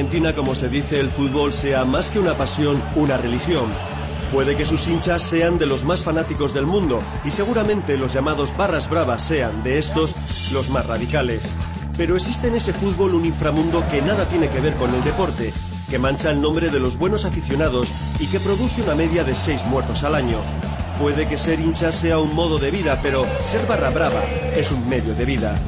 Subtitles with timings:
[0.00, 3.66] Argentina, como se dice, el fútbol sea más que una pasión, una religión.
[4.32, 8.56] Puede que sus hinchas sean de los más fanáticos del mundo y seguramente los llamados
[8.56, 10.16] barras bravas sean, de estos,
[10.52, 11.52] los más radicales.
[11.98, 15.52] Pero existe en ese fútbol un inframundo que nada tiene que ver con el deporte,
[15.90, 19.66] que mancha el nombre de los buenos aficionados y que produce una media de seis
[19.66, 20.40] muertos al año.
[20.98, 24.24] Puede que ser hincha sea un modo de vida, pero ser barra brava
[24.56, 25.60] es un medio de vida.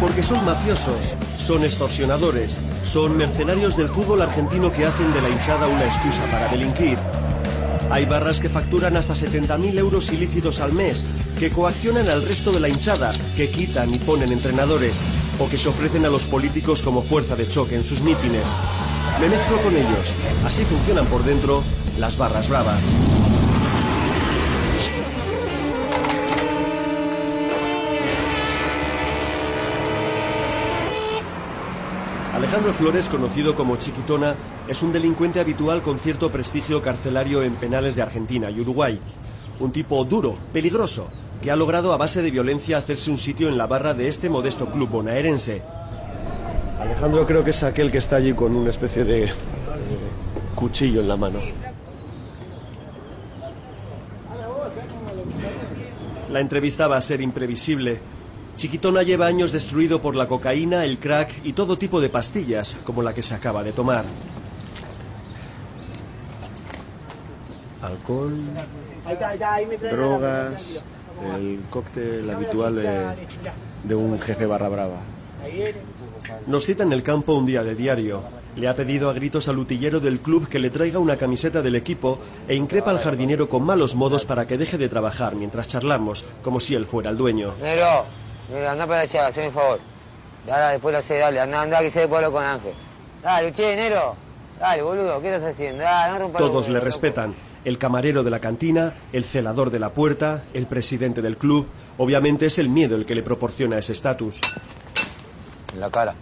[0.00, 5.68] Porque son mafiosos, son extorsionadores, son mercenarios del fútbol argentino que hacen de la hinchada
[5.68, 6.96] una excusa para delinquir.
[7.90, 12.60] Hay barras que facturan hasta 70.000 euros ilícitos al mes, que coaccionan al resto de
[12.60, 15.02] la hinchada, que quitan y ponen entrenadores,
[15.38, 18.56] o que se ofrecen a los políticos como fuerza de choque en sus mítines.
[19.20, 20.14] Me mezclo con ellos.
[20.46, 21.62] Así funcionan por dentro
[21.98, 22.90] las barras bravas.
[32.50, 34.34] Alejandro Flores, conocido como Chiquitona,
[34.66, 38.98] es un delincuente habitual con cierto prestigio carcelario en penales de Argentina y Uruguay.
[39.60, 41.06] Un tipo duro, peligroso,
[41.40, 44.28] que ha logrado a base de violencia hacerse un sitio en la barra de este
[44.28, 45.62] modesto club bonaerense.
[46.80, 49.32] Alejandro creo que es aquel que está allí con una especie de eh,
[50.56, 51.38] cuchillo en la mano.
[56.32, 58.00] La entrevista va a ser imprevisible.
[58.60, 63.00] Chiquitona lleva años destruido por la cocaína, el crack y todo tipo de pastillas, como
[63.00, 64.04] la que se acaba de tomar.
[67.80, 68.34] Alcohol,
[69.90, 70.62] drogas,
[71.38, 73.28] el cóctel habitual de,
[73.84, 75.00] de un jefe barra brava.
[76.46, 78.22] Nos cita en el campo un día de diario.
[78.56, 81.76] Le ha pedido a gritos al utillero del club que le traiga una camiseta del
[81.76, 86.26] equipo e increpa al jardinero con malos modos para que deje de trabajar mientras charlamos,
[86.42, 87.54] como si él fuera el dueño.
[88.50, 89.78] Negro, anda para allá, hazme un favor.
[90.46, 92.72] Ahora después lo hace, dale, anda, anda que se pueblo con Ángel.
[93.22, 94.16] Dale, che, negro.
[94.58, 95.82] Dale, boludo, ¿qué estás haciendo?
[95.82, 97.34] Dale, no Todos le respetan.
[97.64, 101.68] El camarero de la cantina, el celador de la puerta, el presidente del club.
[101.98, 104.40] Obviamente es el miedo el que le proporciona ese estatus.
[105.74, 106.14] En la cara.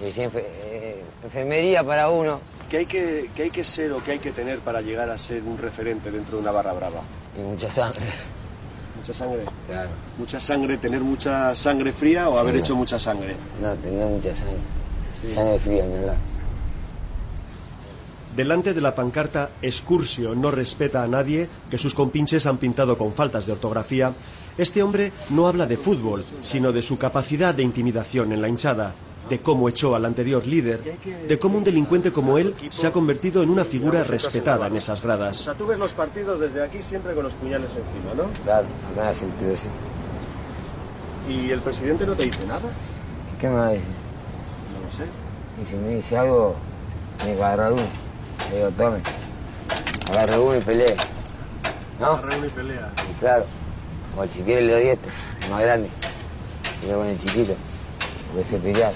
[0.00, 2.40] Y enfe- eh, enfermería para uno.
[2.68, 5.16] ¿Qué hay que, ¿Qué hay que ser o qué hay que tener para llegar a
[5.16, 7.00] ser un referente dentro de una barra brava?
[7.36, 8.02] Y mucha sangre.
[9.04, 9.44] Mucha sangre.
[9.66, 9.90] Claro.
[10.16, 12.38] Mucha sangre, tener mucha sangre fría o Sí.
[12.38, 13.36] haber hecho mucha sangre.
[13.60, 14.56] No, tenía mucha sangre.
[15.30, 16.16] Sangre fría, ¿verdad?
[18.34, 23.12] Delante de la pancarta Excursio no respeta a nadie, que sus compinches han pintado con
[23.12, 24.10] faltas de ortografía,
[24.56, 28.94] este hombre no habla de fútbol, sino de su capacidad de intimidación en la hinchada,
[29.28, 30.98] de cómo echó al anterior líder,
[31.28, 35.00] de cómo un delincuente como él se ha convertido en una figura respetada en esas
[35.00, 35.50] gradas.
[35.56, 38.30] tú ves los partidos desde aquí siempre con los puñales encima, ¿no?
[38.44, 38.66] Claro,
[39.02, 39.68] ha sentido así.
[41.28, 42.70] ¿Y el presidente no te dice nada?
[43.40, 43.88] ¿Qué me va a decir?
[44.72, 45.04] No lo sé.
[45.60, 46.54] Y si me dice algo,
[47.24, 47.82] me agarra uno.
[48.50, 48.98] Le digo, tome.
[50.10, 50.96] Agarra uno y pelea.
[51.98, 52.20] ¿No?
[52.46, 52.92] y pelea.
[53.10, 53.46] Y claro.
[54.16, 55.08] O si quiere le doy este,
[55.44, 55.88] el más grande.
[56.82, 57.54] Y luego con el chiquito.
[58.32, 58.92] Porque se pelear.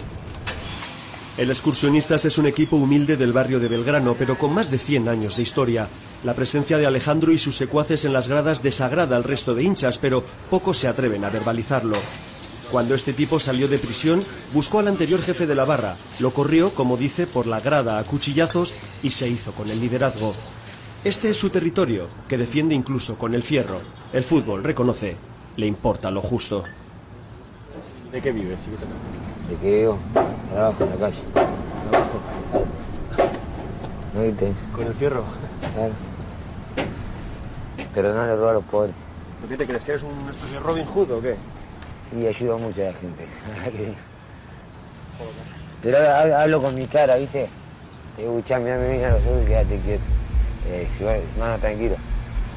[1.39, 5.09] El Excursionistas es un equipo humilde del barrio de Belgrano, pero con más de 100
[5.09, 5.89] años de historia.
[6.25, 9.99] La presencia de Alejandro y sus secuaces en las gradas desagrada al resto de hinchas,
[9.99, 11.95] pero pocos se atreven a verbalizarlo.
[12.73, 14.19] Cuando este tipo salió de prisión,
[14.53, 18.05] buscó al anterior jefe de la barra, lo corrió, como dice, por la grada a
[18.05, 18.75] cuchillazos
[19.05, 20.35] y se hizo con el liderazgo.
[21.05, 23.81] Este es su territorio, que defiende incluso con el fierro.
[24.13, 25.15] El fútbol, reconoce,
[25.57, 26.65] le importa lo justo.
[28.11, 28.59] ¿De qué vives,
[29.49, 29.89] ¿De qué?
[30.51, 31.19] Trabajo en la calle.
[31.91, 32.21] Trabajo.
[34.15, 34.53] ¿No viste?
[34.75, 35.25] ¿Con el fierro?
[35.75, 35.93] Claro.
[37.95, 38.95] Pero no le robo a los pobres.
[39.49, 39.83] ¿Qué te crees?
[39.85, 41.37] ¿Que eres un especie Robin Hood o qué?
[42.17, 43.27] Y ayuda mucho a la gente.
[45.83, 45.99] Pero
[46.37, 47.49] hablo, con mi cara, ¿viste?
[48.17, 50.05] Te digo, "Chá, mirá, me a los ojos y quédate quieto.
[50.67, 51.05] Eh, si
[51.39, 51.97] no, tranquilo.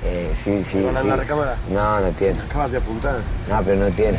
[0.03, 1.07] Eh, sí, sí, van a sí.
[1.07, 1.57] la recámara?
[1.69, 2.39] No, no tiene.
[2.39, 3.19] Acabas de apuntar.
[3.49, 4.17] No, pero no tiene.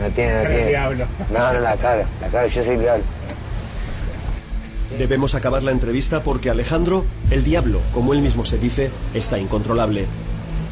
[0.00, 1.06] No tiene, no tiene.
[1.32, 2.06] No, no, la cara.
[2.20, 3.04] La cara, yo soy diablo.
[4.98, 10.06] Debemos acabar la entrevista porque Alejandro, el diablo, como él mismo se dice, está incontrolable.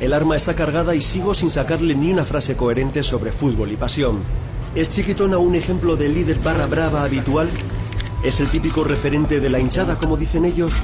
[0.00, 3.76] El arma está cargada y sigo sin sacarle ni una frase coherente sobre fútbol y
[3.76, 4.22] pasión.
[4.75, 7.49] ¿Es Chiquitona un ejemplo de líder barra brava habitual?
[8.25, 10.81] ¿Es el típico referente de la hinchada, como dicen ellos?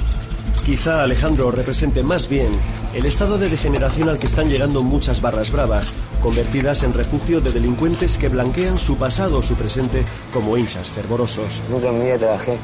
[0.68, 2.50] Quizá Alejandro represente más bien
[2.92, 7.50] el estado de degeneración al que están llegando muchas barras bravas, convertidas en refugio de
[7.50, 11.62] delincuentes que blanquean su pasado o su presente como hinchas fervorosos.
[11.70, 12.58] Nunca en mi vida trabajé.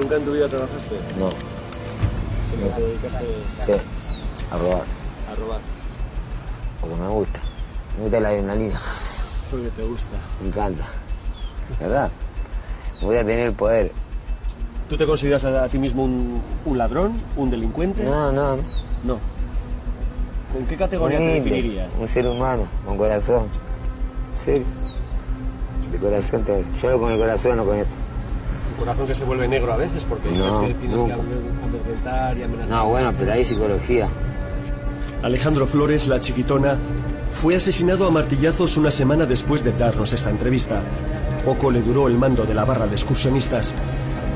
[0.00, 0.94] ¿Nunca en tu vida trabajaste?
[1.18, 1.28] No.
[2.74, 3.26] te dedicaste
[3.60, 3.72] Sí.
[4.50, 4.84] A robar.
[5.30, 5.60] a robar?
[6.80, 7.40] Porque me gusta.
[7.98, 8.80] Me gusta la adrenalina.
[9.50, 10.16] Porque te gusta.
[10.40, 10.84] Me encanta.
[11.78, 12.10] ¿Verdad?
[13.02, 13.92] voy a tener el poder.
[14.92, 18.04] ¿Tú te consideras a, ti mismo un, un, ladrón, un delincuente?
[18.04, 18.56] No, no.
[18.56, 19.18] No.
[20.54, 21.88] ¿En qué categoría te definirías?
[21.98, 23.44] Un ser humano, con corazón.
[24.36, 24.62] Sí.
[25.90, 26.62] De corazón, te...
[26.82, 27.94] yo con el corazón, no con esto.
[28.72, 32.42] Un corazón que se vuelve negro a veces porque no, que tienes que amedrentar y
[32.42, 32.68] amenazar.
[32.68, 34.08] No, bueno, pero hay psicología.
[35.22, 36.76] Alejandro Flores, la chiquitona,
[37.32, 40.82] fue asesinado a martillazos una semana después de darnos esta entrevista.
[41.46, 43.74] Poco le duró el mando de la barra de excursionistas.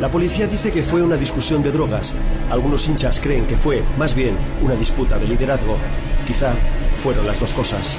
[0.00, 2.14] La policía dice que fue una discusión de drogas.
[2.50, 5.78] Algunos hinchas creen que fue, más bien, una disputa de liderazgo.
[6.26, 6.52] Quizá
[6.96, 7.96] fueron las dos cosas.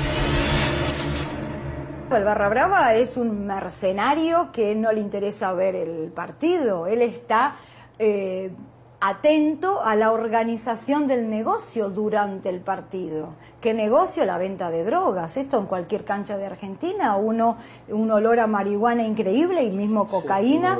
[2.11, 6.85] El Barra Brava es un mercenario que no le interesa ver el partido.
[6.85, 7.55] Él está
[7.97, 8.51] eh,
[8.99, 13.29] atento a la organización del negocio durante el partido.
[13.59, 14.23] ¿Qué negocio?
[14.23, 15.35] La venta de drogas.
[15.35, 17.57] Esto en cualquier cancha de Argentina, uno,
[17.89, 20.77] un olor a marihuana increíble y mismo cocaína.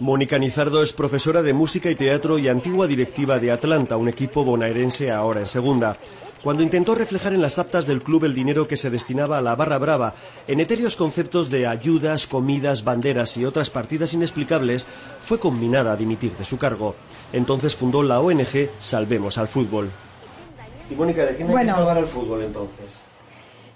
[0.00, 4.44] Mónica Nizardo es profesora de música y teatro y antigua directiva de Atlanta, un equipo
[4.44, 5.96] bonaerense ahora en segunda.
[6.40, 9.56] Cuando intentó reflejar en las actas del club el dinero que se destinaba a la
[9.56, 10.14] barra brava,
[10.46, 14.86] en etéreos conceptos de ayudas, comidas, banderas y otras partidas inexplicables,
[15.20, 16.94] fue combinada a dimitir de su cargo.
[17.32, 19.90] Entonces fundó la ONG Salvemos al Fútbol.
[20.88, 23.07] Y Mónica, ¿de quién hay que salvar al fútbol entonces?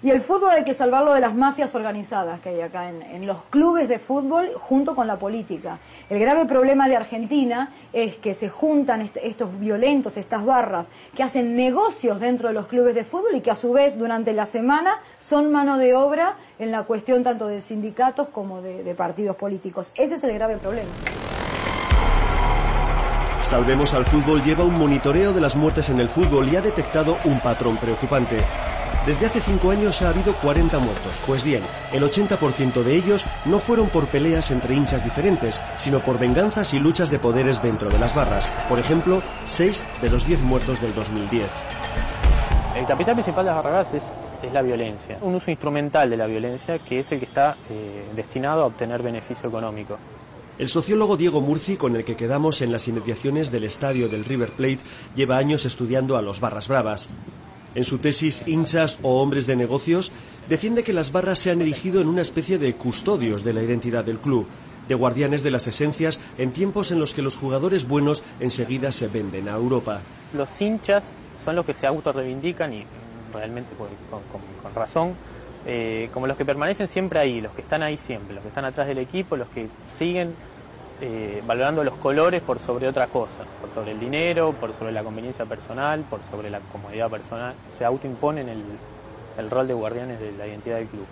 [0.03, 3.37] Y el fútbol hay que salvarlo de las mafias organizadas que hay acá en, los
[3.49, 5.79] clubes de fútbol junto con la política.
[6.09, 11.55] El grave problema de Argentina es que se juntan estos violentos, estas barras, que hacen
[11.55, 14.97] negocios dentro de los clubes de fútbol y que a su vez durante la semana
[15.21, 19.93] son mano de obra en la cuestión tanto de sindicatos como de partidos políticos.
[19.95, 20.91] Ese es el grave problema.
[23.39, 27.17] Salvemos al fútbol lleva un monitoreo de las muertes en el fútbol y ha detectado
[27.23, 28.43] un patrón preocupante.
[29.05, 31.21] Desde hace cinco años ha habido 40 muertos.
[31.27, 31.61] Pues bien,
[31.91, 36.79] el 80% de ellos no fueron por peleas entre hinchas diferentes, sino por venganzas y
[36.79, 38.47] luchas de poderes dentro de las barras.
[38.69, 41.47] Por ejemplo, 6 de los 10 muertos del 2010.
[42.77, 44.03] El capital principal de las barras es,
[44.41, 48.05] es, la violencia, un uso instrumental de la violencia que es el que está eh,
[48.15, 49.97] destinado a obtener beneficio económico.
[50.57, 54.51] El sociólogo Diego Murci, con el que quedamos en las inmediaciones del estadio del River
[54.51, 54.79] Plate,
[55.13, 57.09] lleva años estudiando a los barras bravas.
[57.75, 60.11] En su tesis Hinchas o hombres de negocios,
[60.47, 64.05] defiende que las barras se han erigido en una especie de custodios de la identidad
[64.05, 64.47] del club,
[64.87, 69.07] de guardianes de las esencias en tiempos en los que los jugadores buenos enseguida se
[69.07, 70.01] venden a Europa.
[70.33, 71.11] Los hinchas
[71.43, 72.85] son los que se autorreivindican y
[73.33, 75.13] realmente con, razón,
[75.65, 78.65] eh, como los que permanecen siempre ahí, los que están ahí siempre, los que están
[78.65, 80.35] atrás del equipo, los que siguen
[81.01, 85.03] eh, valorando los colores por sobre otra cosa, por sobre el dinero, por sobre la
[85.03, 88.63] conveniencia personal, por sobre la comodidad personal, se autoimponen el,
[89.37, 91.05] el rol de guardianes de la identidad del club.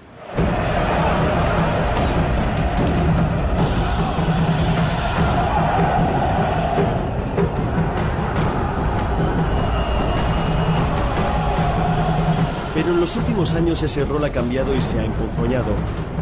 [12.74, 15.76] Pero en los últimos años ese rol ha cambiado y se ha emponzoñado.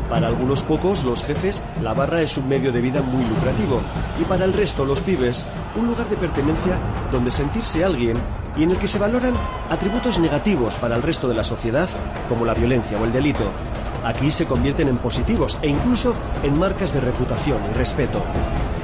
[0.10, 3.80] Para algunos pocos, los jefes, la barra es un medio de vida muy lucrativo
[4.20, 6.80] y para el resto, los pibes, un lugar de pertenencia
[7.12, 8.18] donde sentirse alguien
[8.58, 9.36] y en el que se valoran
[9.70, 11.88] atributos negativos para el resto de la sociedad,
[12.28, 13.52] como la violencia o el delito.
[14.04, 18.24] Aquí se convierten en positivos e incluso en marcas de reputación y respeto.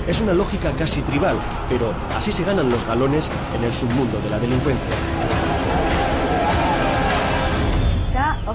[0.07, 4.29] Es una lógica casi tribal, pero así se ganan los galones en el submundo de
[4.29, 5.14] la delincuencia.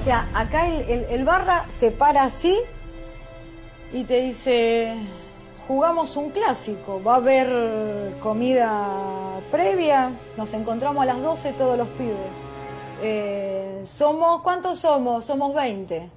[0.00, 2.59] O sea, acá el, barra se para así
[3.92, 4.97] y te dice,
[5.69, 8.88] jugamos un clásico, va a haber comida
[9.50, 12.16] previa, nos encontramos a las 12 todos los pibes.
[13.02, 15.26] Eh, somos, ¿cuántos somos?
[15.26, 16.09] Somos 20.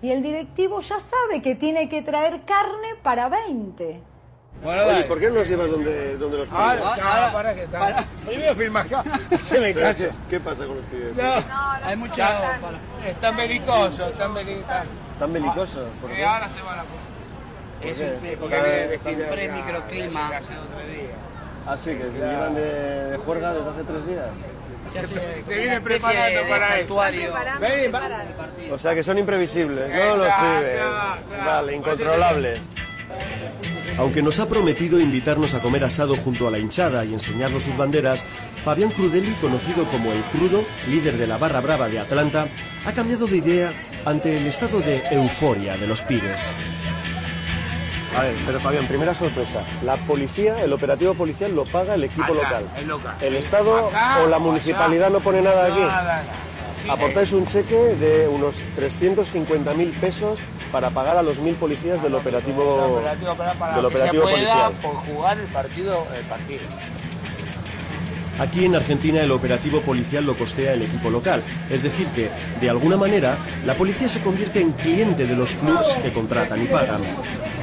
[0.00, 4.00] Y el directivo ya sabe que tiene que traer carne para 20.
[4.62, 6.62] Bueno, Oye, ¿por qué no nos llevas donde, donde los pibes?
[6.62, 7.78] Ahora, ahora, para que está.
[7.78, 8.04] Para.
[8.26, 9.04] Primero filma acá.
[9.38, 10.08] Se me caso.
[10.28, 11.16] ¿Qué pasa con los pibes?
[11.16, 12.22] No, no hay mucho.
[13.10, 14.86] Están belicosos, están belicosos.
[15.12, 15.88] ¿Están belicosos?
[16.00, 16.84] ¿Por sí, ahora se van a
[17.82, 20.30] es un pre-microclima.
[21.66, 24.26] Ah, sí, que se llevan de, de juerga desde hace tres días.
[24.90, 26.96] Se, se, se viene preparando para esto.
[28.72, 30.16] O sea que son imprevisibles, ¿no?
[30.16, 30.80] Los pibes.
[31.44, 32.60] Vale, incontrolables.
[33.98, 37.76] Aunque nos ha prometido invitarnos a comer asado junto a la hinchada y enseñarnos sus
[37.76, 38.24] banderas,
[38.64, 42.46] Fabián Crudeli, conocido como El Crudo, líder de la barra brava de Atlanta,
[42.86, 43.72] ha cambiado de idea
[44.04, 46.52] ante el estado de euforia de los pibes.
[48.16, 49.62] A ver, pero Fabián, primera sorpresa.
[49.84, 52.66] ¿La policía, el operativo policial lo paga el equipo local?
[52.76, 53.16] El, local.
[53.20, 53.90] ¿El Estado
[54.22, 55.80] o la municipalidad no pone nada aquí?
[55.80, 56.22] Nada,
[56.88, 60.38] aportáis un cheque de unos 350.000 pesos
[60.70, 63.00] para pagar a los mil policías del operativo,
[63.74, 64.72] del operativo policial.
[64.82, 66.60] por jugar el partido, el partido.
[68.38, 72.30] Aquí en Argentina el operativo policial lo costea el equipo local, es decir que,
[72.60, 76.66] de alguna manera, la policía se convierte en cliente de los clubes que contratan y
[76.66, 77.00] pagan.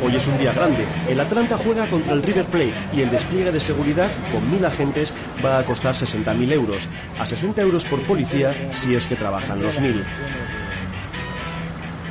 [0.03, 3.53] Hoy es un día grande, el Atlanta juega contra el River Plate y el despliegue
[3.53, 5.13] de seguridad con mil agentes
[5.43, 9.79] va a costar 60.000 euros, a 60 euros por policía si es que trabajan los
[9.79, 10.03] mil.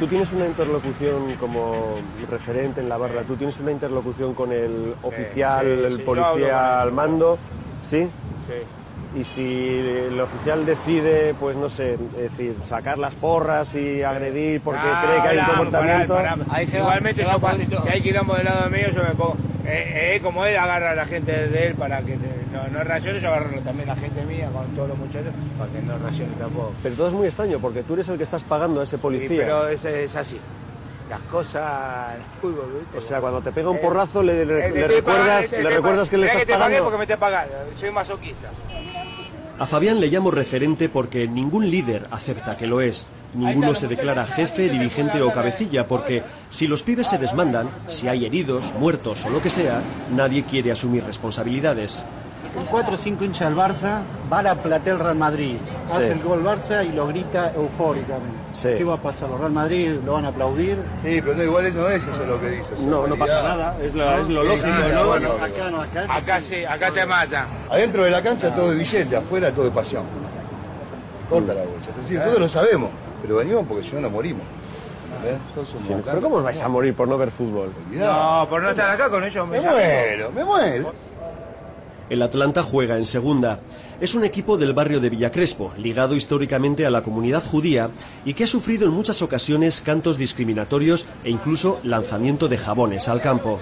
[0.01, 1.97] Tú tienes una interlocución como
[2.31, 6.81] referente en la barra, tú tienes una interlocución con el oficial, sí, el sí, policía
[6.81, 7.39] al mando,
[7.83, 8.09] ¿sí?
[8.49, 9.19] Sí.
[9.21, 14.61] Y si el oficial decide, pues no sé, es decir, sacar las porras y agredir
[14.61, 16.15] porque Ah, cree que hay un comportamiento.
[16.15, 16.45] pará, pará.
[16.51, 17.83] Ahí se va- Igualmente se va por todo.
[17.83, 19.37] si hay quilombo del lado mío, yo me pongo.
[19.67, 22.85] Eh, eh, como él agarra a la gente de él para que te- no, no
[22.85, 25.97] racione, yo agarro también a la gente mía con todos los muchachos para que no
[25.99, 26.73] racione tampoco.
[26.83, 29.03] Pero todo es muy extraño porque tú eres el que estás pagando a ese Sí,
[29.03, 29.29] policía.
[29.43, 30.39] pero es, es así.
[31.11, 32.99] Las cosas el fútbol, ¿viste?
[32.99, 35.51] O sea, cuando te pega un Eh, porrazo le, le- eh, te le estoy recuerdas,
[35.51, 36.85] te- le te recuerdas que le estás que te pagué pagando.
[36.85, 37.55] porque me te pagando.
[37.77, 38.51] Soy masoquista.
[39.59, 43.07] A Fabián le llamo referente porque ningún líder acepta que lo es.
[43.35, 48.25] Ninguno se declara jefe, dirigente o cabecilla porque si los pibes se desmandan, si hay
[48.25, 52.05] heridos, muertos o lo que sea, nadie quiere asumir responsabilidades.
[52.59, 55.57] El 4 o 5 hinchas del Barça van a platear el Real Madrid.
[55.91, 56.13] Hace Sí.
[56.13, 58.39] el gol Barça y lo grita eufóricamente.
[58.55, 58.69] Sí.
[58.79, 59.29] ¿Qué va a pasar?
[59.29, 60.79] ¿Los Real Madrid lo van a aplaudir?
[61.03, 62.73] Sí, pero no, igual no es eso lo que dice.
[62.87, 65.07] No, no pasa nada, es, la- es lo Sí, lógico, nada, ¿no?
[65.09, 65.29] bueno.
[65.43, 67.47] Acá no, acá Acá sí, acá te matan.
[67.71, 70.05] Adentro de la cancha todo es billete, afuera todo es pasión.
[71.29, 71.91] Corta la bocha.
[71.91, 72.91] Es decir, nosotros lo sabemos,
[73.23, 74.43] pero venimos porque si no nos morimos.
[75.25, 75.39] ¿Eh?
[75.65, 77.73] Sí, pero ¿cómo os vais a morir por no ver fútbol?
[77.93, 80.93] No, por no estar acá con ellos me Me muero, me muero.
[82.11, 83.61] El Atlanta juega en segunda.
[84.01, 87.91] Es un equipo del barrio de Villacrespo, ligado históricamente a la comunidad judía
[88.25, 93.23] y que ha sufrido en muchas ocasiones cantos discriminatorios e incluso lanzamiento de jabones al
[93.23, 93.59] campo.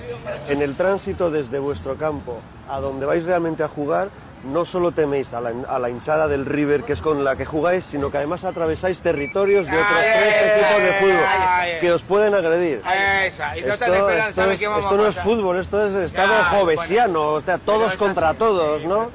[0.49, 4.09] En el tránsito desde vuestro campo a donde vais realmente a jugar,
[4.45, 7.45] no solo teméis a la, a la hinchada del River, que es con la que
[7.45, 12.35] jugáis, sino que además atravesáis territorios de otros tres equipos de fútbol que os pueden
[12.35, 12.83] agredir.
[13.25, 15.17] Esa, y no Esto, están esperando, esto ¿sabe es, qué vamos esto a no es
[15.17, 19.11] fútbol, esto es estado Ya, jovesiano, o sea, todos contra así, todos, ¿no?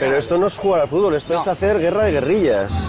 [0.00, 1.40] Pero esto no es jugar al fútbol, esto No.
[1.42, 2.84] es hacer guerra de guerrillas.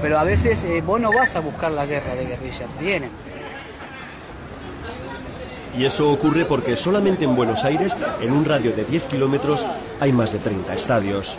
[0.00, 3.10] Pero a veces eh, vos no vas a buscar la guerra de guerrillas, vienen.
[5.76, 9.64] Y eso ocurre porque solamente en Buenos Aires, en un radio de 10 kilómetros,
[10.00, 11.38] hay más de 30 estadios.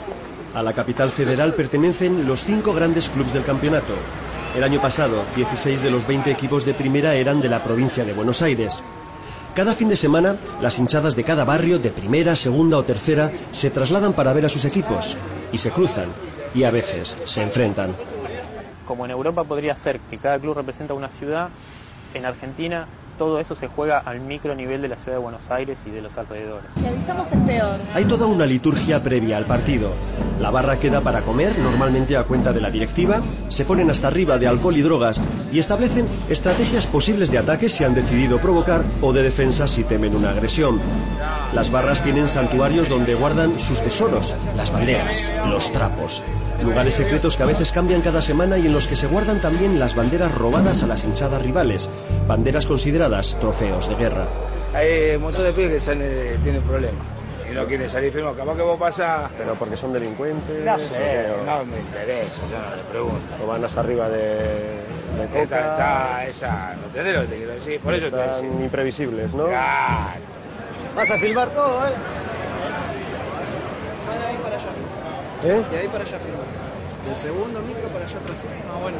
[0.54, 3.94] A la capital federal pertenecen los cinco grandes clubes del campeonato.
[4.56, 8.14] El año pasado, 16 de los 20 equipos de primera eran de la provincia de
[8.14, 8.84] Buenos Aires.
[9.56, 13.70] Cada fin de semana, las hinchadas de cada barrio, de primera, segunda o tercera, se
[13.70, 15.18] trasladan para ver a sus equipos
[15.52, 16.08] y se cruzan
[16.54, 17.96] y a veces se enfrentan.
[18.86, 21.50] Como en Europa podría ser que cada club representa una ciudad,
[22.14, 22.88] en Argentina
[23.18, 26.02] todo eso se juega al micro nivel de la ciudad de Buenos Aires y de
[26.02, 26.66] los alrededores.
[26.80, 27.80] Si avisamos es peor.
[27.94, 29.92] Hay toda una liturgia previa al partido.
[30.40, 34.40] La barra queda para comer, normalmente a cuenta de la directiva, se ponen hasta arriba
[34.40, 39.14] de alcohol y drogas y establecen estrategias posibles de ataque si han decidido provocar o
[39.14, 40.80] de defensa si temen una agresión.
[41.54, 46.24] Las barras tienen santuarios donde guardan sus tesoros, las banderas, los trapos.
[46.62, 49.80] Lugares secretos que a veces cambian cada semana y en los que se guardan también
[49.80, 51.90] las banderas robadas a las hinchadas rivales,
[52.28, 54.26] banderas consideradas trofeos de guerra.
[54.74, 57.02] Hay un montón de pibes que salen, tienen problemas
[57.50, 58.38] y no quieren salir firmados.
[58.38, 59.30] Capaz que vos pasas.
[59.38, 60.64] Pero porque son delincuentes.
[60.64, 63.36] No sé, o- no me interesa, yo no le pregunto.
[63.44, 65.42] o van hasta arriba de, de coca.
[65.42, 67.80] Está, está esa, ¿me entendés lo que te quiero decir?
[67.82, 68.64] Por eso te Están decía.
[68.66, 69.46] imprevisibles, ¿no?
[69.48, 70.22] Claro.
[70.96, 71.92] Vas a filmar todo, ¿eh?
[75.44, 75.64] ¿Eh?
[75.72, 76.44] De ahí para allá firma.
[77.10, 78.38] El segundo micro para allá atrás.
[78.70, 78.98] Ah, bueno.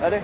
[0.00, 0.22] Dale.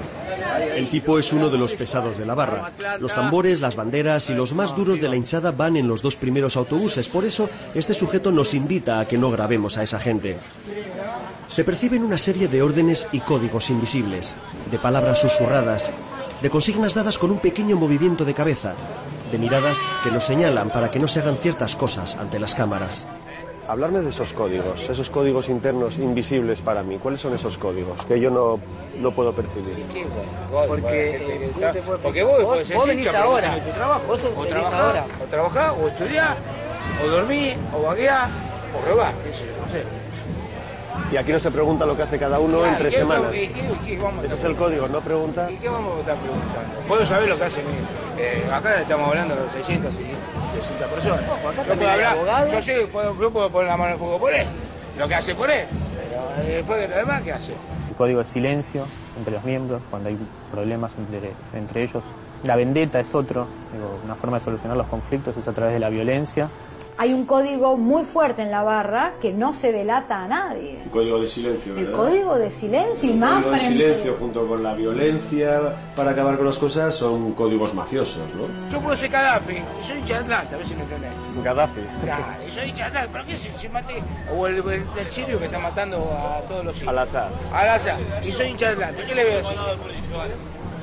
[0.78, 2.70] El tipo es uno de los pesados de la barra.
[3.00, 6.16] Los tambores, las banderas y los más duros de la hinchada van en los dos
[6.16, 7.08] primeros autobuses.
[7.08, 10.36] Por eso, este sujeto nos invita a que no grabemos a esa gente.
[11.48, 14.36] Se perciben una serie de órdenes y códigos invisibles,
[14.70, 15.92] de palabras susurradas,
[16.40, 18.74] de consignas dadas con un pequeño movimiento de cabeza,
[19.32, 23.06] de miradas que nos señalan para que no se hagan ciertas cosas ante las cámaras.
[23.66, 26.98] Hablarme de esos códigos, esos códigos internos invisibles para mí.
[26.98, 28.60] ¿Cuáles son esos códigos que yo no,
[29.00, 29.74] no puedo percibir?
[30.68, 33.54] Porque, eh, ¿cómo te Porque vos, Vos- vos hincha, venís pero ahora.
[33.64, 34.02] tu trabajo.
[34.06, 35.04] Vos o venís trabajás, ahora.
[35.18, 36.36] o trabajás, o estudiás,
[37.02, 38.28] o dormís, o vagueás,
[38.76, 39.82] o robás, qué no sé.
[41.10, 43.30] Y aquí no se pregunta lo que hace cada uno Claro, entre ¿qué- semana.
[43.30, 45.50] qué- qué- qué vamos Ese es el código, no pregunta.
[45.50, 46.80] ¿Y qué vamos a estar preguntando?
[46.86, 47.64] Puedo saber lo que hacen.
[48.18, 50.12] Eh, acá estamos hablando de 600 y
[50.54, 51.20] 60 personas.
[51.20, 53.98] acá yo también puedo hablar, yo sé, puedo, yo puedo poner la mano en el
[53.98, 54.46] fuego por él.
[54.98, 55.66] Lo que hace por él.
[55.96, 57.52] Pero eh, después de lo demás, ¿qué hace?
[57.94, 60.18] el código de silencio entre los miembros, cuando hay
[60.50, 62.02] problemas entre, entre ellos.
[62.42, 65.80] La vendetta es otro, digo, una forma de solucionar los conflictos es a través de
[65.80, 66.48] la violencia.
[66.96, 70.78] Hay un código muy fuerte en la barra que no se delata a nadie.
[70.84, 71.98] Un código de silencio, El ¿verdad?
[71.98, 75.60] código de silencio y El más código de silencio junto con la violencia
[75.96, 78.70] para acabar con las cosas son códigos mafiosos, ¿no?
[78.70, 81.10] Yo puedo ser Gaddafi, y soy Atlanta, a ver si me entendés.
[81.42, 81.80] Gaddafi.
[82.04, 83.94] Claro, y soy Atlanta, pero ¿qué si, si maté?
[84.32, 86.90] O el, el del sirio que está matando a todos los sirios.
[86.92, 87.28] Al azar.
[87.52, 87.98] Al azar.
[88.24, 89.56] Y soy Atlanta, ¿qué le voy a decir?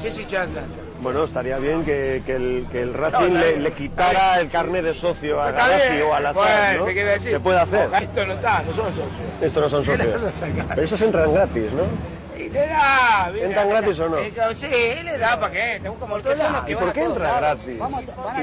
[0.01, 0.90] Si es hincha de Atlanta.
[1.01, 4.83] Bueno, estaría bien que, que el, que el Racing No, no, le, quitara el carnet
[4.83, 6.03] de socio a bien.
[6.03, 6.85] o al azar, Bueno, ¿no?
[6.85, 7.31] ¿qué quiere decir?
[7.31, 7.89] Se puede hacer.
[8.01, 9.07] Esto no está, no son socios.
[9.41, 10.33] Esto no son ¿Qué le socios.
[10.69, 10.75] a?
[10.75, 11.81] Pero esos entran gratis, ¿no?
[12.39, 14.17] Y le da, mira, ¿Entran gratis o no?
[14.19, 14.67] Eh, Sí,
[15.03, 16.33] le da para qué, tengo como el que
[16.67, 17.75] ¿Y por qué entra gratis?
[17.75, 17.77] ¿Y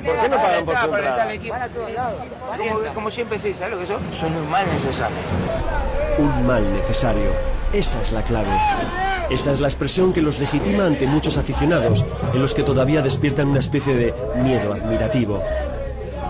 [0.02, 1.26] por qué no pagan por su entrada?
[1.50, 2.22] Van a todos lados.
[2.56, 4.12] Como, como siempre se dice, ¿sabes lo que son?
[4.12, 5.16] Son un mal necesario.
[6.18, 7.30] Un mal necesario.
[7.72, 8.50] Esa es la clave.
[9.30, 13.48] Esa es la expresión que los legitima ante muchos aficionados, en los que todavía despiertan
[13.48, 15.42] una especie de miedo admirativo.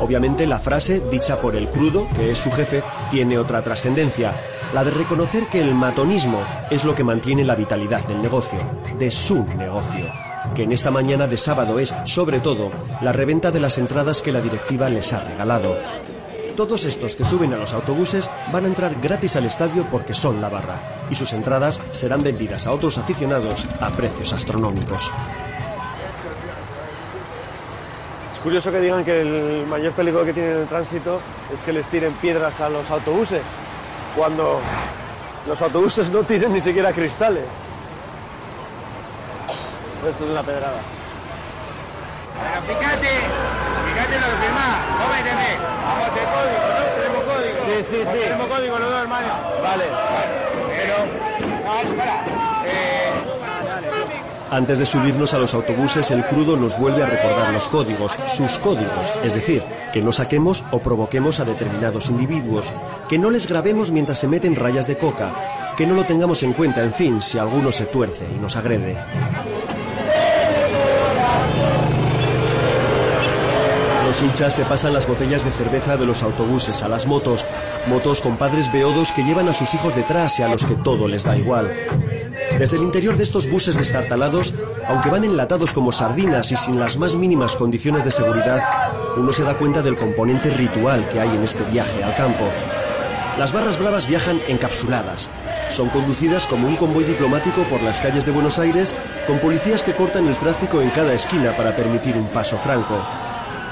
[0.00, 4.33] Obviamente la frase, dicha por el crudo, que es su jefe, tiene otra trascendencia,
[4.75, 6.40] la de reconocer que el matonismo
[6.71, 8.59] es lo que mantiene la vitalidad del negocio,
[8.99, 10.07] de su negocio,
[10.55, 14.33] que en esta mañana de sábado es, sobre todo, la reventa de las entradas que
[14.33, 15.76] la directiva les ha regalado.
[16.59, 20.41] Todos estos que suben a los autobuses van a entrar gratis al estadio porque son
[20.41, 25.09] la barra, y sus entradas serán vendidas a otros aficionados a precios astronómicos.
[28.33, 31.21] Es curioso que digan que el mayor peligro que tienen en el tránsito
[31.55, 33.42] es que les tiren piedras a los autobuses,
[34.16, 34.59] cuando
[35.47, 37.44] los autobuses no tienen ni siquiera cristales.
[40.09, 40.81] Esto es una pedrada.
[42.66, 45.59] Pero fíjate, fíjate lo que firmás, vos me entendés.
[45.83, 46.83] Vamos a tener código, ¿no?
[46.99, 47.57] Tenemos código.
[47.65, 48.19] Sí, sí, sí.
[48.19, 49.33] Tenemos código los dos hermanos.
[49.63, 49.85] Vale.
[50.77, 50.97] Pero,
[51.65, 52.17] no, espera.
[52.67, 53.09] Eh,
[54.51, 58.59] Antes de subirnos a los autobuses, el crudo nos vuelve a recordar los códigos, sus
[58.59, 62.73] códigos, es decir, que no saquemos o provoquemos a determinados individuos,
[63.11, 65.33] que no les grabemos mientras se meten rayas de coca,
[65.77, 68.97] que no lo tengamos en cuenta, en fin, si alguno se tuerce y nos agrede.
[74.09, 77.44] Los hinchas se pasan las botellas de cerveza de los autobuses a las motos,
[77.87, 81.07] motos con padres beodos que llevan a sus hijos detrás y a los que todo
[81.07, 81.71] les da igual.
[82.59, 84.55] Desde el interior de estos buses destartalados,
[84.87, 88.62] aunque van enlatados como sardinas y sin las más mínimas condiciones de seguridad,
[89.18, 92.44] uno se da cuenta del componente ritual que hay en este viaje al campo.
[93.38, 95.29] Las barras bravas viajan encapsuladas.
[95.68, 98.94] Son conducidas como un convoy diplomático por las calles de Buenos Aires
[99.27, 103.05] con policías que cortan el tráfico en cada esquina para permitir un paso franco.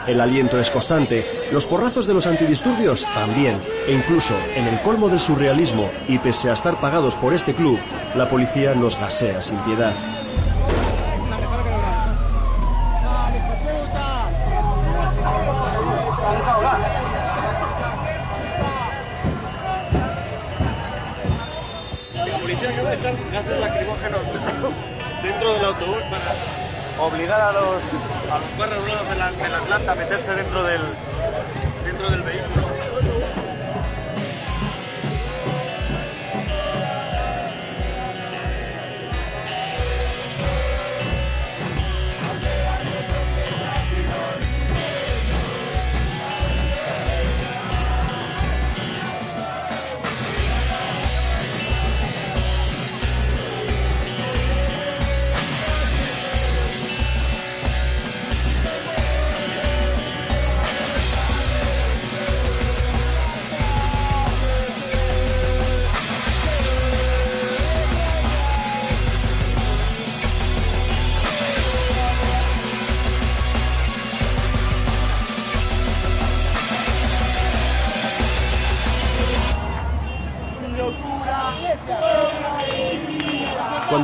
[0.07, 5.09] El aliento es constante, los porrazos de los antidisturbios también, e incluso en el colmo
[5.09, 7.81] del surrealismo, y pese a estar pagados por este club,
[8.14, 9.97] la policía nos gasea sin piedad.
[22.14, 24.23] La policía echar gases lacrimógenos
[25.23, 27.83] dentro del autobús para obligar a los,
[28.37, 30.81] a los de la, de la Atlanta a meterse dentro del,
[31.85, 32.65] dentro del vehículo.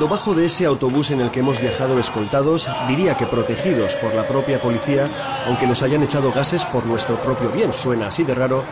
[0.03, 4.13] Cuando bajo de ese autobús en el que hemos viajado escoltados, diría que protegidos por
[4.15, 5.09] la propia policía,
[5.47, 8.65] aunque nos hayan echado gases por nuestro propio bien, suena así de raro,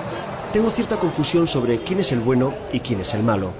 [0.53, 3.53] tengo cierta confusión sobre quién es el bueno y quién es el malo.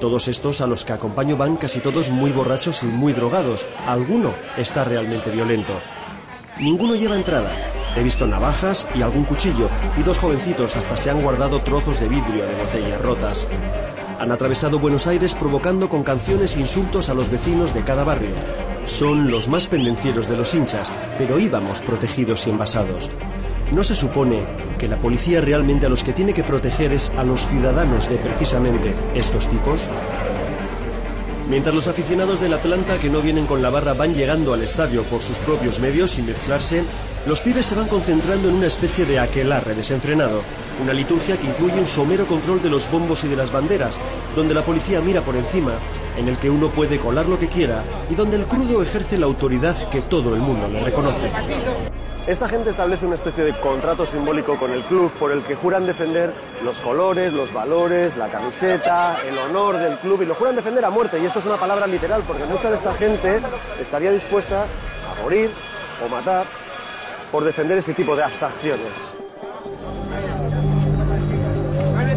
[0.00, 3.66] Todos estos a los que acompaño van casi todos muy borrachos y muy drogados.
[3.86, 5.74] Alguno está realmente violento.
[6.58, 7.50] Ninguno lleva entrada.
[7.98, 12.08] He visto navajas y algún cuchillo, y dos jovencitos hasta se han guardado trozos de
[12.08, 13.46] vidrio de botellas rotas.
[14.18, 18.34] Han atravesado Buenos Aires provocando con canciones e insultos a los vecinos de cada barrio.
[18.84, 23.10] Son los más pendencieros de los hinchas, pero íbamos protegidos y envasados.
[23.72, 24.44] ¿No se supone
[24.78, 28.16] que la policía realmente a los que tiene que proteger es a los ciudadanos de
[28.16, 29.88] precisamente estos tipos?
[31.48, 35.02] Mientras los aficionados del Atlanta que no vienen con la barra van llegando al estadio
[35.04, 36.84] por sus propios medios sin mezclarse,
[37.26, 40.42] los pibes se van concentrando en una especie de aquelarre desenfrenado,
[40.82, 43.98] una liturgia que incluye un somero control de los bombos y de las banderas,
[44.36, 45.72] donde la policía mira por encima,
[46.18, 49.24] en el que uno puede colar lo que quiera y donde el crudo ejerce la
[49.24, 51.30] autoridad que todo el mundo le reconoce.
[52.28, 55.86] Esta gente establece una especie de contrato simbólico con el club por el que juran
[55.86, 60.84] defender los colores, los valores, la camiseta, el honor del club y lo juran defender
[60.84, 61.18] a muerte.
[61.18, 63.40] Y esto es una palabra literal porque mucha de esta gente
[63.80, 65.50] estaría dispuesta a morir
[66.04, 66.44] o matar
[67.32, 68.92] por defender ese tipo de abstracciones.
[71.94, 72.10] Van van a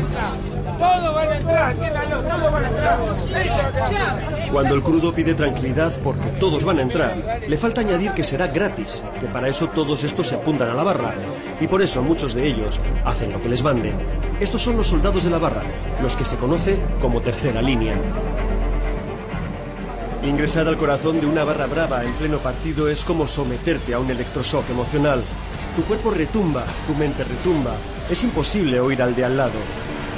[0.00, 0.32] entrar.
[0.76, 4.27] Van a entrar, van a entrar.
[4.52, 8.46] Cuando el crudo pide tranquilidad porque todos van a entrar, le falta añadir que será
[8.46, 11.14] gratis, que para eso todos estos se apuntan a la barra,
[11.60, 13.94] y por eso muchos de ellos hacen lo que les manden.
[14.40, 15.62] Estos son los soldados de la barra,
[16.00, 17.94] los que se conoce como tercera línea.
[20.22, 24.10] Ingresar al corazón de una barra brava en pleno partido es como someterte a un
[24.10, 25.22] electroshock emocional.
[25.76, 27.74] Tu cuerpo retumba, tu mente retumba.
[28.10, 29.60] Es imposible oír al de al lado.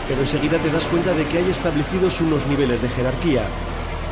[0.08, 3.42] Pero enseguida te das cuenta de que hay establecidos unos niveles de jerarquía.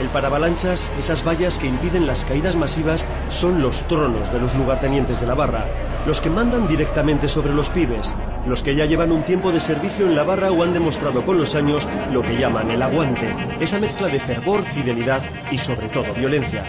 [0.01, 5.21] El paravalanchas, esas vallas que impiden las caídas masivas, son los tronos de los lugartenientes
[5.21, 5.67] de la barra,
[6.07, 8.15] los que mandan directamente sobre los pibes,
[8.47, 11.37] los que ya llevan un tiempo de servicio en la barra o han demostrado con
[11.37, 16.15] los años lo que llaman el aguante, esa mezcla de fervor, fidelidad y sobre todo
[16.15, 16.65] violencia.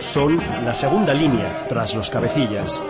[0.00, 2.82] Son la segunda línea tras los cabecillas.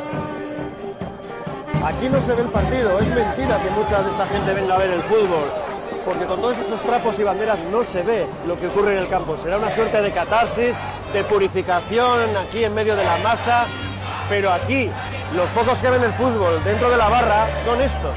[1.85, 4.79] Aquí no se ve el partido, es mentira que mucha de esta gente venga a
[4.79, 5.72] ver el fútbol,
[6.05, 9.09] porque con todos esos trapos y banderas no se ve lo que ocurre en el
[9.09, 9.37] campo.
[9.37, 10.75] Será una suerte de catarsis,
[11.13, 13.67] de purificación aquí en medio de la masa,
[14.29, 14.91] pero aquí
[15.35, 18.15] los pocos que ven el fútbol dentro de la barra son estos.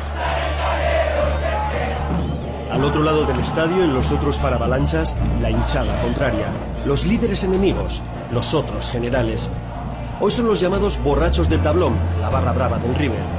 [2.71, 6.47] Al otro lado del estadio, en los otros paravalanchas, la hinchada contraria,
[6.85, 9.49] los líderes enemigos, los otros generales.
[10.19, 13.34] Hoy son los llamados borrachos del tablón, la barra brava del River.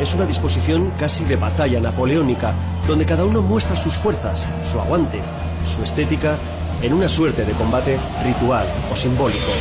[0.00, 2.52] Es una disposición casi de batalla napoleónica,
[2.86, 5.20] donde cada uno muestra sus fuerzas, su aguante,
[5.64, 6.36] su estética,
[6.82, 9.52] en una suerte de combate ritual o simbólico.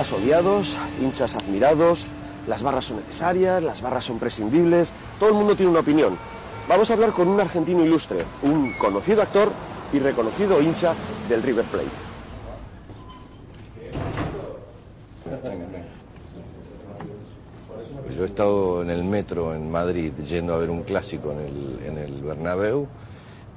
[0.00, 2.06] Hinchas odiados, hinchas admirados,
[2.48, 6.16] las barras son necesarias, las barras son prescindibles, todo el mundo tiene una opinión.
[6.66, 9.52] Vamos a hablar con un argentino ilustre, un conocido actor
[9.92, 10.94] y reconocido hincha
[11.28, 11.86] del River Plate.
[18.16, 21.86] Yo he estado en el metro en Madrid yendo a ver un clásico en el,
[21.86, 22.86] en el Bernabéu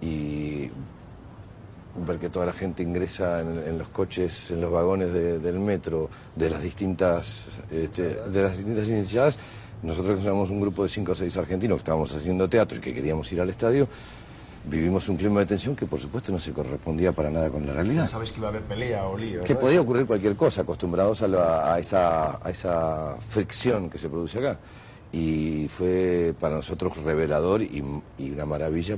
[0.02, 0.70] y
[1.96, 5.60] ver que toda la gente ingresa en, en los coches, en los vagones de- del
[5.60, 9.38] metro, de las distintas, este, de las distintas iniciadas.
[9.84, 12.82] Nosotros que somos un grupo de cinco o seis argentinos que estábamos haciendo teatro y
[12.82, 13.88] que queríamos ir al estadio,
[14.66, 17.74] vivimos un clima de tensión que por supuesto no se correspondía para nada con la
[17.74, 18.08] realidad.
[18.08, 19.44] Sabes que iba a haber pelea o lío.
[19.44, 19.60] Que ¿no?
[19.60, 24.40] podía ocurrir cualquier cosa, acostumbrados a, la- a esa, a esa fricción que se produce
[24.40, 24.58] acá.
[25.12, 27.84] Y fue para nosotros revelador y,
[28.18, 28.98] y una maravilla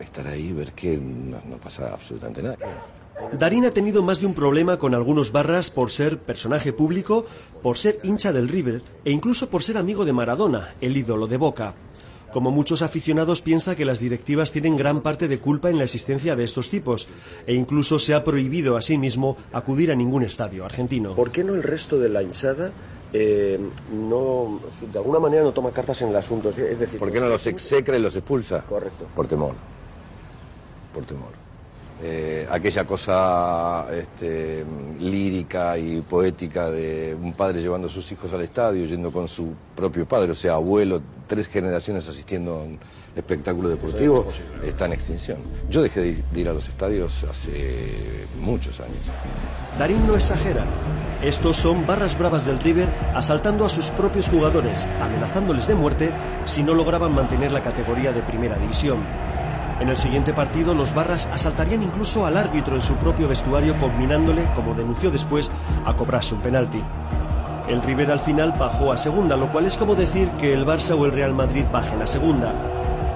[0.00, 2.56] estar ahí y ver que no, no pasa absolutamente nada.
[3.32, 7.26] Darín ha tenido más de un problema con algunos barras por ser personaje público,
[7.62, 11.36] por ser hincha del River e incluso por ser amigo de Maradona, el ídolo de
[11.36, 11.74] Boca.
[12.32, 16.36] Como muchos aficionados piensa que las directivas tienen gran parte de culpa en la existencia
[16.36, 17.08] de estos tipos
[17.46, 21.14] e incluso se ha prohibido a sí mismo acudir a ningún estadio argentino.
[21.14, 22.70] ¿Por qué no el resto de la hinchada
[23.14, 23.58] eh,
[23.92, 24.60] no,
[24.92, 26.50] de alguna manera no toma cartas en el asunto?
[26.50, 28.62] Es es decir, ¿Por qué no los execra y los expulsa?
[28.62, 29.06] Correcto.
[29.14, 29.54] Por temor.
[30.92, 31.32] Por temor.
[32.00, 34.64] eh, aquella cosa este,
[35.00, 39.52] lírica y poética de un padre llevando a sus hijos al estadio, yendo con su
[39.74, 42.78] propio padre, o sea, abuelo, tres generaciones asistiendo a un
[43.16, 44.28] espectáculo deportivo,
[44.62, 45.38] está en extinción.
[45.68, 49.10] Yo dejé de, de ir a los estadios hace muchos años.
[49.76, 50.64] Darín no exagera.
[51.20, 56.12] Estos son barras bravas del River asaltando a sus propios jugadores, amenazándoles de muerte
[56.44, 59.04] si no lograban mantener la categoría de primera división.
[59.80, 64.50] En el siguiente partido, los barras asaltarían incluso al árbitro en su propio vestuario, combinándole,
[64.54, 65.52] como denunció después,
[65.84, 66.82] a cobrarse un penalti.
[67.68, 70.98] El River al final bajó a segunda, lo cual es como decir que el Barça
[70.98, 72.54] o el Real Madrid bajen a segunda.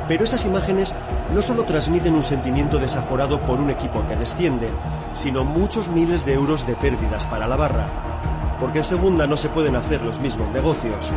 [0.07, 0.95] Pero esas imágenes
[1.33, 4.71] no solo transmiten un sentimiento desaforado por un equipo que desciende,
[5.15, 8.57] sino muchos miles de euros de pérdidas para la barra.
[8.61, 11.11] Porque en segunda no se pueden hacer los mismos negocios.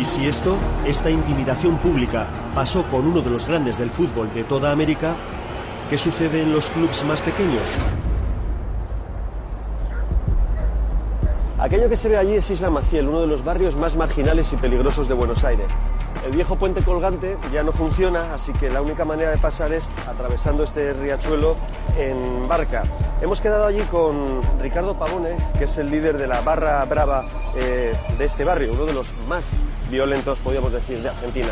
[0.00, 4.44] Y si esto, esta intimidación pública, pasó con uno de los grandes del fútbol de
[4.44, 5.14] toda América,
[5.88, 7.78] ¿qué sucede en los clubes más pequeños?
[11.62, 14.56] Aquello que se ve allí es Isla Maciel, uno de los barrios más marginales y
[14.56, 15.70] peligrosos de Buenos Aires.
[16.26, 19.88] El viejo puente colgante ya no funciona, así que la única manera de pasar es
[20.08, 21.54] atravesando este riachuelo
[21.96, 22.82] en barca.
[23.20, 27.26] Hemos quedado allí con Ricardo Pavone, que es el líder de la barra brava
[27.56, 29.44] eh, de este barrio, uno de los más
[29.92, 31.48] violentos, podríamos decir, de Argentina.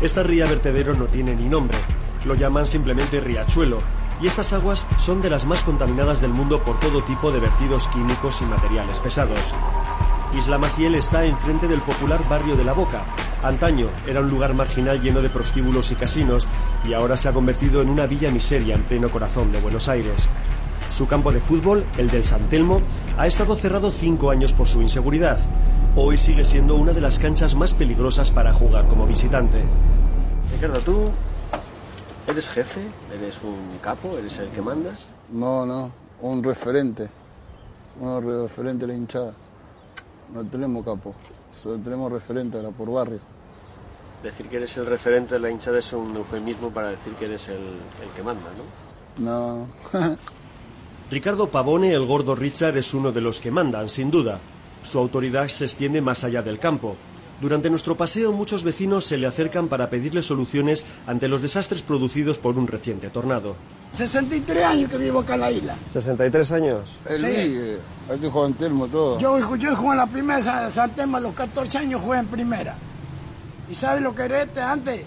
[0.00, 1.78] Esta ría vertedero no tiene ni nombre,
[2.26, 3.80] lo llaman simplemente riachuelo,
[4.20, 7.88] y estas aguas son de las más contaminadas del mundo por todo tipo de vertidos
[7.88, 9.54] químicos y materiales pesados.
[10.36, 13.06] Isla Maciel está enfrente del popular barrio de La Boca.
[13.44, 16.48] Antaño era un lugar marginal lleno de prostíbulos y casinos
[16.82, 20.30] y ahora se ha convertido en una villa miseria en pleno corazón de Buenos Aires.
[20.88, 22.80] Su campo de fútbol, el del San Telmo,
[23.18, 25.38] ha estado cerrado cinco años por su inseguridad.
[25.94, 29.62] Hoy sigue siendo una de las canchas más peligrosas para jugar como visitante.
[30.54, 31.10] Ricardo, ¿tú
[32.26, 32.80] eres jefe?
[33.14, 34.16] ¿Eres un capo?
[34.16, 34.96] ¿Eres el que mandas?
[35.30, 35.90] No, no,
[36.22, 37.10] un referente.
[38.00, 39.34] Un referente de la hinchada.
[40.32, 41.14] No tenemos capo,
[41.52, 43.33] solo tenemos referente ahora por barrio.
[44.24, 47.46] Decir que eres el referente de la hinchada es un eufemismo para decir que eres
[47.48, 48.48] el, el que manda,
[49.20, 49.66] ¿no?
[49.92, 50.16] No.
[51.10, 54.40] Ricardo Pavone, el gordo Richard, es uno de los que mandan, sin duda.
[54.82, 56.96] Su autoridad se extiende más allá del campo.
[57.38, 62.38] Durante nuestro paseo muchos vecinos se le acercan para pedirle soluciones ante los desastres producidos
[62.38, 63.56] por un reciente tornado.
[63.92, 65.74] 63 años que vivo acá en la isla.
[65.92, 66.80] 63 años.
[67.06, 67.26] El Sí.
[67.26, 67.78] Ligue,
[68.10, 69.18] aquí juega en Telmo todo.
[69.18, 72.74] Yo, yo jugué en la primera San Telmo a los 14 años, jugué en primera.
[73.70, 75.02] ¿Y sabes lo que era este antes?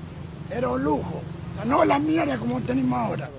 [0.49, 1.21] Era un lujo.
[1.21, 3.29] O sea, no la mierda como tenemos ahora.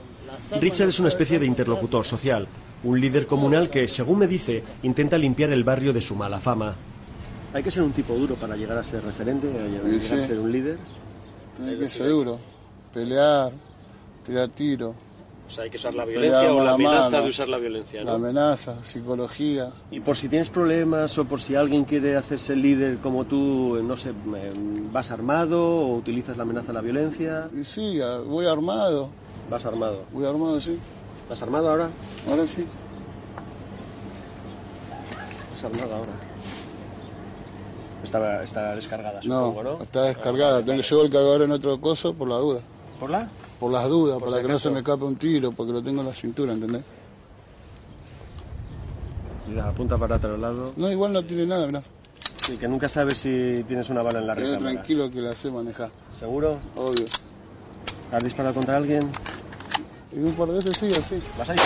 [0.61, 2.47] Richard es una especie de interlocutor social,
[2.85, 6.75] un líder comunal que, según me dice, intenta limpiar el barrio de su mala fama.
[7.53, 10.27] Hay que ser un tipo duro para llegar a ser referente, a llegar Sí, a
[10.27, 10.79] ser un líder.
[11.57, 12.39] Tiene que ser duro.
[12.93, 13.53] Pelear,
[14.25, 14.95] tirar tiro.
[15.49, 18.01] O sea, hay que usar la violencia o la amenaza mano, de usar la violencia,
[18.03, 18.17] La ¿no?
[18.17, 19.71] amenaza, psicología.
[19.91, 23.97] Y por si tienes problemas o por si alguien quiere hacerse líder como tú, no
[23.97, 24.53] sé, eh,
[24.93, 27.49] vas armado o utilizas la amenaza de la violencia.
[27.59, 29.09] Y sí, voy armado.
[29.51, 30.03] Vas armado.
[30.13, 30.79] Voy armado, sí.
[31.31, 31.89] ¿Vas armado ahora?
[32.29, 32.67] Ahora sí.
[35.53, 36.13] Vas armado ahora.
[38.05, 39.83] Está, está descargada, No, supongo, ¿no?
[39.83, 40.63] está descargada.
[40.63, 42.61] Tengo que llevar el cargador en otro coso por la duda.
[42.99, 43.29] ¿Por la?
[43.61, 45.83] Por las dudas, Por para si que no se me escape un tiro, porque lo
[45.83, 46.83] tengo en la cintura, ¿entendés?
[49.49, 50.73] Y la apunta para otro lado.
[50.77, 51.83] No, igual no tiene nada, mirá.
[52.53, 54.73] Y que nunca sabes si tienes una bala en la Quedé recámara.
[54.75, 55.91] tranquilo que la sé manejar.
[56.13, 56.59] ¿Seguro?
[56.77, 57.05] Obvio.
[58.11, 59.09] ¿Has disparado contra alguien?
[60.13, 61.23] Y un par de veces sí, así.
[61.39, 61.57] ¿Vas ahí?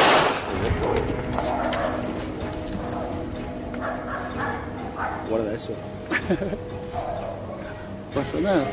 [5.29, 5.73] Guarda eso.
[8.15, 8.67] pasa nada.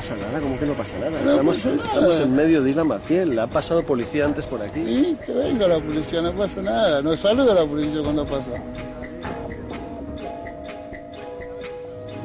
[0.00, 0.40] Pasa nada?
[0.40, 1.10] ¿Cómo que no pasa nada?
[1.10, 1.84] No estamos, pasa nada.
[1.84, 3.38] estamos en medio de Isla Maciel.
[3.38, 4.80] Ha pasado policía antes por aquí.
[4.80, 7.02] Y que venga la policía, no pasa nada.
[7.02, 8.52] No saluda a la policía cuando pasa.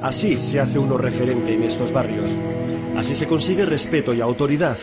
[0.02, 2.38] Así se hace uno referente en estos barrios.
[2.96, 4.78] Así se consigue respeto y autoridad.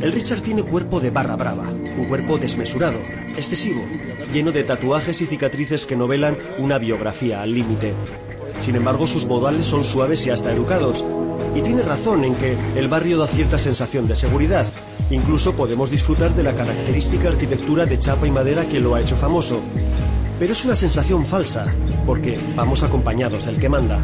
[0.00, 2.98] El Richard tiene cuerpo de barra brava, un cuerpo desmesurado,
[3.36, 3.84] excesivo,
[4.32, 7.94] lleno de tatuajes y cicatrices que novelan una biografía al límite.
[8.62, 11.04] Sin embargo, sus modales son suaves y hasta educados.
[11.54, 14.66] Y tiene razón en que el barrio da cierta sensación de seguridad.
[15.10, 19.16] Incluso podemos disfrutar de la característica arquitectura de chapa y madera que lo ha hecho
[19.16, 19.60] famoso.
[20.38, 21.74] Pero es una sensación falsa,
[22.06, 24.02] porque vamos acompañados del que manda.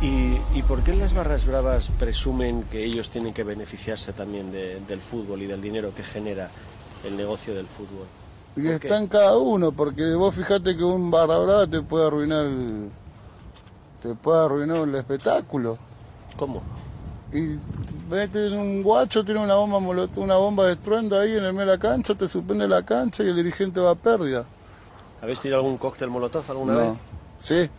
[0.00, 5.00] ¿Y, por qué las barras bravas presumen que ellos tienen que beneficiarse también de- del
[5.00, 6.48] fútbol y del dinero que genera
[7.04, 8.06] el negocio del fútbol?
[8.56, 12.44] Y está en cada uno, porque vos fijate que un barra brava te puede arruinar
[12.44, 12.90] el,
[14.02, 15.78] te puede arruinar el espectáculo.
[16.36, 16.62] ¿Cómo?
[17.32, 17.56] Y
[18.10, 19.78] vete en un guacho, tiene una bomba
[20.16, 23.22] una bomba de estruendo ahí en el medio de la cancha, te suspende la cancha
[23.22, 24.44] y el dirigente va a pérdida.
[25.22, 26.78] ¿Habéis tirado algún cóctel molotov alguna No.
[26.80, 26.98] vez?
[27.40, 27.70] Sí,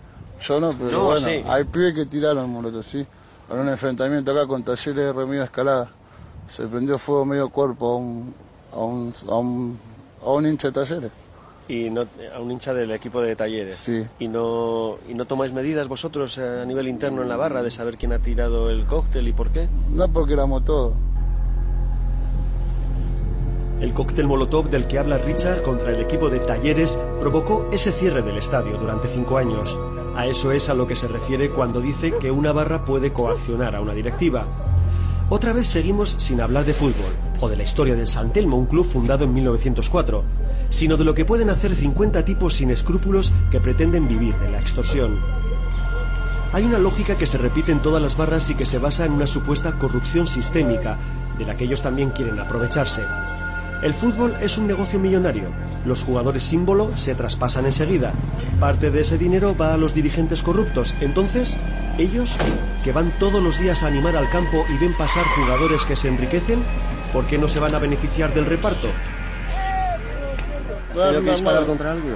[0.41, 1.43] yo no, pero No, bueno, sí.
[1.47, 3.05] hay pibes que tiraron molotov, sí.
[3.51, 5.89] En un enfrentamiento acá con talleres de remida escalada.
[6.47, 8.33] Se prendió fuego medio cuerpo a un,
[8.71, 9.77] a un, a un,
[10.23, 11.11] a un hincha de talleres.
[11.67, 12.05] Y no,
[12.35, 13.77] a un hincha del equipo de talleres.
[13.77, 14.05] Sí.
[14.19, 17.71] ¿Y no, ¿Y no tomáis medidas vosotros eh, a nivel interno en la barra de
[17.71, 19.67] saber quién ha tirado el cóctel y por qué?
[19.89, 20.93] No porque éramos todos.
[23.83, 28.21] El cóctel Molotov del que habla Richard contra el equipo de Talleres provocó ese cierre
[28.21, 29.77] del estadio durante cinco años.
[30.15, 33.75] A eso es a lo que se refiere cuando dice que una barra puede coaccionar
[33.75, 34.45] a una directiva.
[35.29, 38.65] Otra vez seguimos sin hablar de fútbol o de la historia del San Telmo, un
[38.65, 40.23] club fundado en 1904,
[40.69, 44.59] sino de lo que pueden hacer 50 tipos sin escrúpulos que pretenden vivir de la
[44.59, 45.19] extorsión.
[46.51, 49.13] Hay una lógica que se repite en todas las barras y que se basa en
[49.13, 50.97] una supuesta corrupción sistémica,
[51.39, 53.03] de la que ellos también quieren aprovecharse.
[53.81, 55.49] El fútbol es un negocio millonario.
[55.85, 58.13] Los jugadores símbolo se traspasan enseguida.
[58.59, 60.95] Parte de ese dinero va a los dirigentes corruptos.
[61.01, 61.57] Entonces,
[61.97, 62.37] ellos,
[62.83, 66.09] que van todos los días a animar al campo y ven pasar jugadores que se
[66.09, 66.63] enriquecen,
[67.13, 68.89] ¿por qué no se van a beneficiar del reparto?
[70.93, 71.65] Bueno, ¿Señor, que disparar normal.
[71.67, 72.15] contra alguien?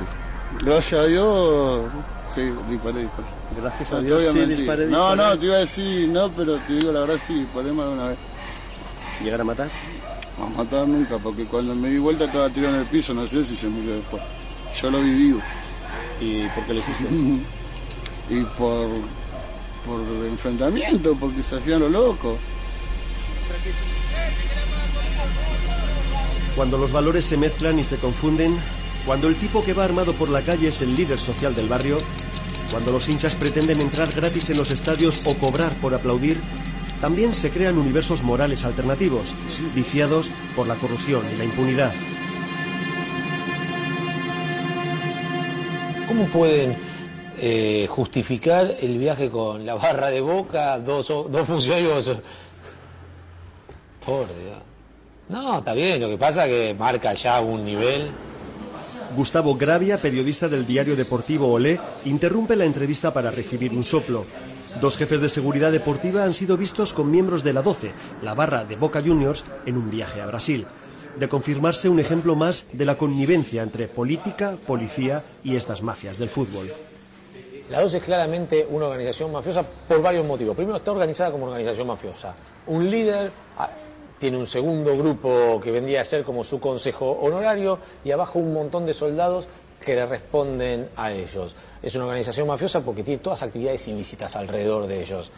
[0.63, 1.91] Gracias a Dios,
[2.29, 3.27] sí, disparé, disparé.
[3.59, 6.91] Gracias a Dios sí disparé, No, no, te iba a decir no, pero te digo
[6.91, 8.17] la verdad sí, disparé más de una vez.
[9.21, 9.69] ¿Llegar a matar?
[10.37, 13.25] No, a matar nunca, porque cuando me di vuelta estaba tirado en el piso, no
[13.25, 14.21] sé si se murió después.
[14.79, 15.39] Yo lo viví.
[16.19, 17.07] ¿Y por qué lo hiciste?
[18.29, 18.89] y por,
[19.85, 22.37] por enfrentamiento, porque se hacían lo loco.
[26.55, 28.57] Cuando los valores se mezclan y se confunden,
[29.05, 31.99] cuando el tipo que va armado por la calle es el líder social del barrio,
[32.71, 36.41] cuando los hinchas pretenden entrar gratis en los estadios o cobrar por aplaudir,
[36.99, 39.35] también se crean universos morales alternativos,
[39.75, 41.93] viciados por la corrupción y la impunidad.
[46.07, 46.86] ¿Cómo pueden
[47.39, 52.05] eh, justificar el viaje con la barra de boca, dos, dos funcionarios?
[54.05, 54.57] Por Dios.
[55.29, 58.11] No, está bien, lo que pasa es que marca ya un nivel.
[59.15, 64.25] Gustavo Gravia, periodista del diario deportivo Olé, interrumpe la entrevista para recibir un soplo.
[64.79, 67.91] Dos jefes de seguridad deportiva han sido vistos con miembros de la 12,
[68.23, 70.65] la barra de Boca Juniors, en un viaje a Brasil.
[71.19, 76.29] De confirmarse un ejemplo más de la connivencia entre política, policía y estas mafias del
[76.29, 76.71] fútbol.
[77.69, 80.55] La 12 es claramente una organización mafiosa por varios motivos.
[80.55, 82.33] Primero, está organizada como organización mafiosa.
[82.67, 83.69] Un líder ah,
[84.17, 88.53] tiene un segundo grupo que vendría a ser como su consejo honorario y abajo un
[88.53, 89.49] montón de soldados
[89.83, 91.57] que le responden a ellos.
[91.83, 95.31] Es una organización mafiosa porque tiene todas actividades ilícitas alrededor de ellos.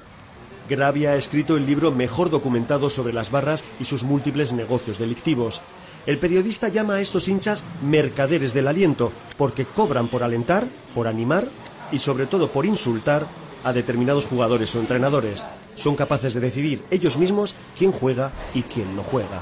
[0.70, 5.62] Gravia ha escrito el libro mejor documentado sobre las barras y sus múltiples negocios delictivos.
[6.06, 11.46] El periodista llama a estos hinchas mercaderes del aliento, porque cobran por alentar, por animar
[11.92, 13.26] y sobre todo por insultar
[13.64, 15.46] a determinados jugadores o entrenadores.
[15.76, 19.42] Son capaces de decidir ellos mismos quién juega y quién no juega.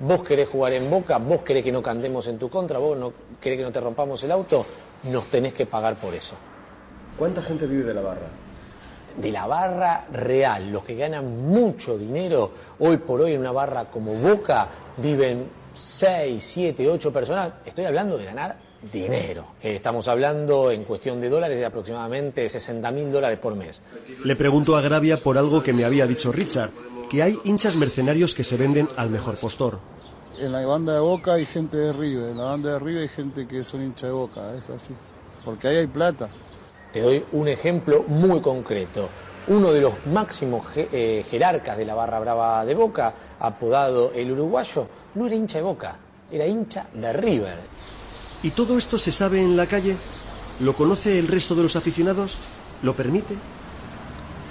[0.00, 3.12] Vos querés jugar en boca, vos querés que no cantemos en tu contra, vos no
[3.40, 4.64] querés que no te rompamos el auto,
[5.04, 6.36] nos tenés que pagar por eso.
[7.16, 8.28] ¿Cuánta gente vive de la barra?
[9.20, 13.86] de la barra real, los que ganan mucho dinero, hoy por hoy en una barra
[13.86, 18.56] como Boca viven 6, 7, 8 personas, estoy hablando de ganar
[18.92, 19.44] dinero.
[19.62, 23.82] Eh, Estamos hablando en cuestión de dólares de aproximadamente 60 mil dólares por mes.
[24.24, 26.70] Le pregunto a Gravia por algo que me había dicho Richard,
[27.10, 29.78] que hay hinchas mercenarios que se venden al mejor postor.
[30.40, 33.08] En la banda de Boca hay gente de River, en la banda de River hay
[33.08, 34.94] gente que son hinchas de Boca, es así.
[35.44, 36.28] Porque ahí hay plata.
[36.92, 39.08] Te doy un ejemplo muy concreto.
[39.48, 44.86] Uno de los máximos eh, jerarcas de la barra brava de Boca, apodado el uruguayo,
[45.14, 45.96] no era hincha de Boca,
[46.30, 47.56] era hincha de River.
[48.42, 49.96] ¿Y todo esto se sabe en la calle?
[50.60, 52.38] ¿Lo conoce el resto de los aficionados?
[52.82, 53.34] ¿Lo permite?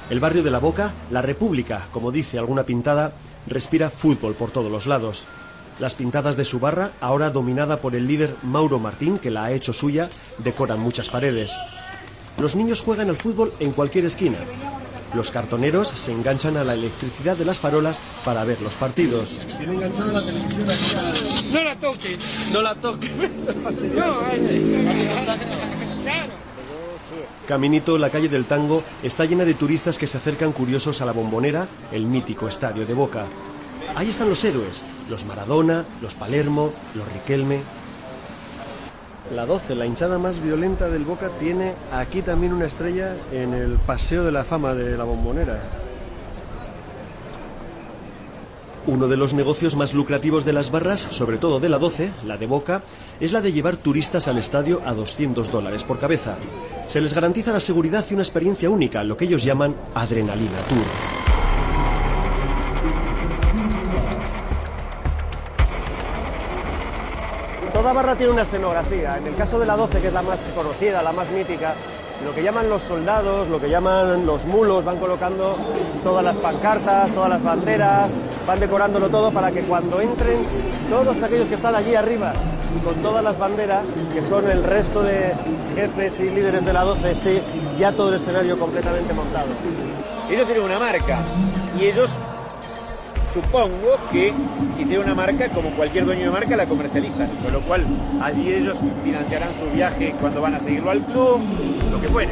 [0.10, 3.14] El barrio de la Boca, la República, como dice alguna pintada,
[3.48, 5.26] respira fútbol por todos los lados.
[5.80, 9.52] Las pintadas de su barra, ahora dominada por el líder Mauro Martín, que la ha
[9.52, 10.10] hecho suya,
[10.40, 11.54] decoran muchas paredes.
[12.40, 14.38] Los niños juegan al fútbol en cualquier esquina.
[15.14, 19.38] Los cartoneros se enganchan a la electricidad de las farolas para ver los partidos.
[19.58, 21.52] Tiene enganchada la televisión aquí.
[21.52, 22.20] No la toques.
[22.52, 23.12] No la toques.
[27.48, 31.14] Caminito, la calle del Tango, está llena de turistas que se acercan curiosos a la
[31.14, 33.26] bombonera, el mítico estadio de Boca.
[33.96, 37.62] Ahí están los héroes, los Maradona, los Palermo, los Riquelme.
[39.34, 43.74] La 12, la hinchada más violenta del Boca, tiene aquí también una estrella en el
[43.74, 45.60] Paseo de la Fama de la Bombonera.
[48.86, 52.38] Uno de los negocios más lucrativos de las barras, sobre todo de la 12, la
[52.38, 52.84] de Boca,
[53.20, 56.38] es la de llevar turistas al estadio a 200 dólares por cabeza.
[56.86, 61.17] Se les garantiza la seguridad y una experiencia única, lo que ellos llaman Adrenalina Tour.
[67.88, 69.18] Toda barra tiene una escenografía.
[69.18, 71.74] En el caso de la 12, que es la más conocida, la más mítica,
[72.26, 75.56] lo que llaman los soldados, lo que llaman los mulos, van colocando
[76.04, 78.10] todas las pancartas, todas las banderas,
[78.46, 80.46] van decorándolo todo para que cuando entren
[80.90, 82.34] todos aquellos que están allí arriba
[82.84, 85.34] con todas las banderas, que son el resto de
[85.74, 87.44] jefes y líderes de la 12, esté
[87.80, 89.48] ya todo el escenario completamente montado.
[90.30, 91.22] Ellos tienen una marca
[91.80, 92.12] y ellos
[93.32, 94.34] supongo que
[94.76, 97.30] si tienen una marca, como cualquier dueño de marca, la comercializan.
[97.44, 97.86] Con lo cual,
[98.22, 101.42] allí ellos financiarán su viaje cuando van a seguirlo al club,
[101.92, 102.32] lo que fuera.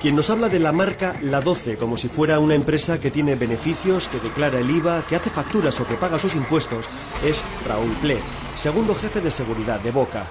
[0.00, 3.36] Quien nos habla de la marca La 12 como si fuera una empresa que tiene
[3.36, 6.90] beneficios, que declara el IVA, que hace facturas o que paga sus impuestos,
[7.24, 8.20] es Raúl Ple,
[8.54, 10.26] segundo jefe de seguridad de Boca.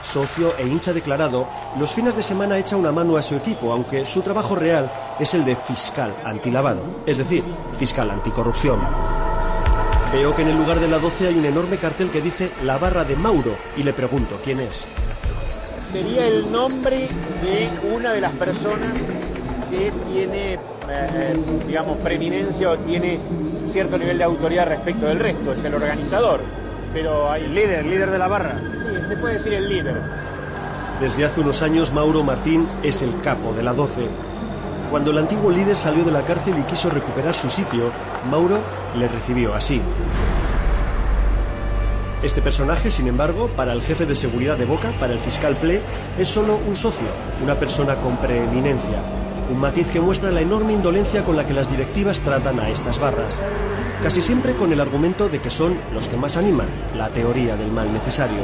[0.00, 1.46] Socio e hincha declarado,
[1.78, 5.34] los fines de semana echa una mano a su equipo, aunque su trabajo real es
[5.34, 7.44] el de fiscal antilavado, es decir,
[7.78, 8.80] fiscal anticorrupción.
[10.12, 12.78] Veo que en el lugar de la 12 hay un enorme cartel que dice La
[12.78, 14.86] Barra de Mauro y le pregunto quién es.
[15.92, 17.08] Sería el nombre
[17.42, 18.92] de una de las personas
[19.70, 20.54] que tiene,
[20.88, 21.36] eh,
[21.66, 23.20] digamos, preeminencia o tiene
[23.66, 25.52] cierto nivel de autoridad respecto del resto.
[25.52, 26.57] Es el organizador.
[26.92, 27.48] Pero hay...
[27.48, 28.58] Líder, líder de la barra.
[28.58, 30.00] Sí, se puede decir el líder.
[31.00, 34.08] Desde hace unos años Mauro Martín es el capo de la 12.
[34.90, 37.92] Cuando el antiguo líder salió de la cárcel y quiso recuperar su sitio,
[38.30, 38.58] Mauro
[38.98, 39.80] le recibió así.
[42.22, 45.80] Este personaje, sin embargo, para el jefe de seguridad de Boca, para el fiscal Ple,
[46.18, 47.06] es solo un socio,
[47.44, 49.17] una persona con preeminencia.
[49.50, 52.98] Un matiz que muestra la enorme indolencia con la que las directivas tratan a estas
[52.98, 53.40] barras.
[54.02, 57.72] Casi siempre con el argumento de que son los que más animan, la teoría del
[57.72, 58.42] mal necesario.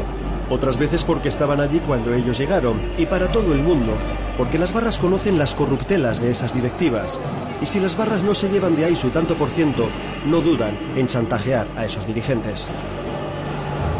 [0.49, 3.93] Otras veces porque estaban allí cuando ellos llegaron, y para todo el mundo,
[4.39, 7.21] porque las barras conocen las corruptelas de esas directivas.
[7.61, 9.89] Y si las barras no se llevan de ahí su tanto por ciento,
[10.25, 12.67] no dudan en chantajear a esos dirigentes.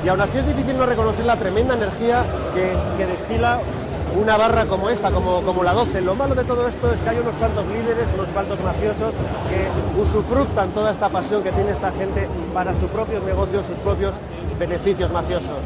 [0.05, 2.25] Y aún así es difícil no reconocer la tremenda energía
[2.55, 3.61] que, que desfila
[4.17, 6.01] una barra como esta, como, como la 12.
[6.01, 9.13] Lo malo de todo esto es que hay unos cuantos líderes, unos cuantos mafiosos
[9.49, 14.21] que usufructan toda esta pasión que tiene esta gente para sus propios negocios, sus propios
[14.59, 15.65] beneficios mafiosos.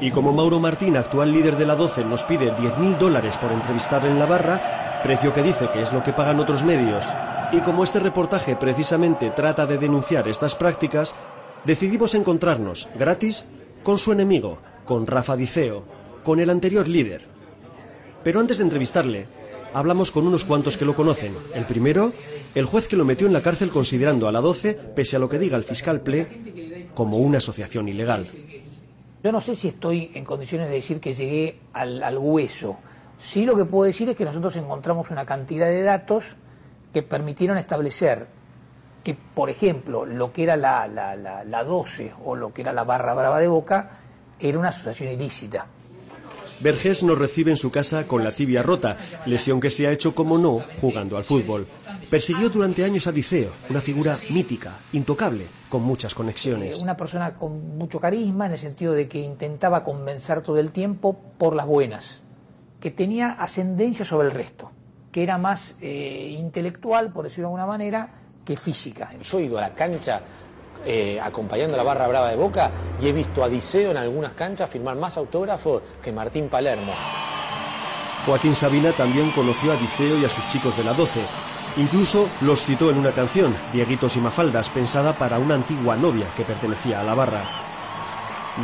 [0.00, 4.10] Y como Mauro Martín, actual líder de la 12, nos pide 10.000 dólares por entrevistarle
[4.10, 7.14] en la barra, precio que dice que es lo que pagan otros medios,
[7.50, 11.16] y como este reportaje precisamente trata de denunciar estas prácticas,
[11.64, 13.48] decidimos encontrarnos gratis
[13.82, 15.84] con su enemigo, con Rafa Diceo,
[16.24, 17.22] con el anterior líder.
[18.24, 19.26] Pero antes de entrevistarle,
[19.72, 21.32] hablamos con unos cuantos que lo conocen.
[21.54, 22.12] El primero,
[22.54, 25.28] el juez que lo metió en la cárcel considerando a la 12, pese a lo
[25.28, 28.26] que diga el fiscal Ple, como una asociación ilegal.
[29.22, 32.76] Yo no sé si estoy en condiciones de decir que llegué al, al hueso.
[33.18, 36.36] Sí lo que puedo decir es que nosotros encontramos una cantidad de datos
[36.92, 38.26] que permitieron establecer
[39.08, 42.74] que, por ejemplo, lo que era la, la, la, la 12 o lo que era
[42.74, 43.88] la barra brava de Boca
[44.38, 45.64] era una asociación ilícita.
[46.60, 50.14] Vergés nos recibe en su casa con la tibia rota, lesión que se ha hecho,
[50.14, 51.66] como no, jugando al fútbol.
[52.10, 56.78] Persiguió durante años a Diceo, una figura mítica, intocable, con muchas conexiones.
[56.78, 60.70] Eh, una persona con mucho carisma en el sentido de que intentaba convencer todo el
[60.70, 62.24] tiempo por las buenas,
[62.78, 64.70] que tenía ascendencia sobre el resto,
[65.12, 68.18] que era más eh, intelectual, por decirlo de alguna manera,
[68.48, 69.10] que física.
[69.22, 70.22] Yo he ido a la cancha
[70.86, 72.70] eh, acompañando a la barra brava de Boca
[73.02, 76.92] y he visto a Diceo en algunas canchas firmar más autógrafos que Martín Palermo.
[78.24, 81.20] Joaquín Sabina también conoció a Diceo y a sus chicos de la 12.
[81.76, 86.44] Incluso los citó en una canción, Dieguitos y Mafaldas, pensada para una antigua novia que
[86.44, 87.42] pertenecía a la barra.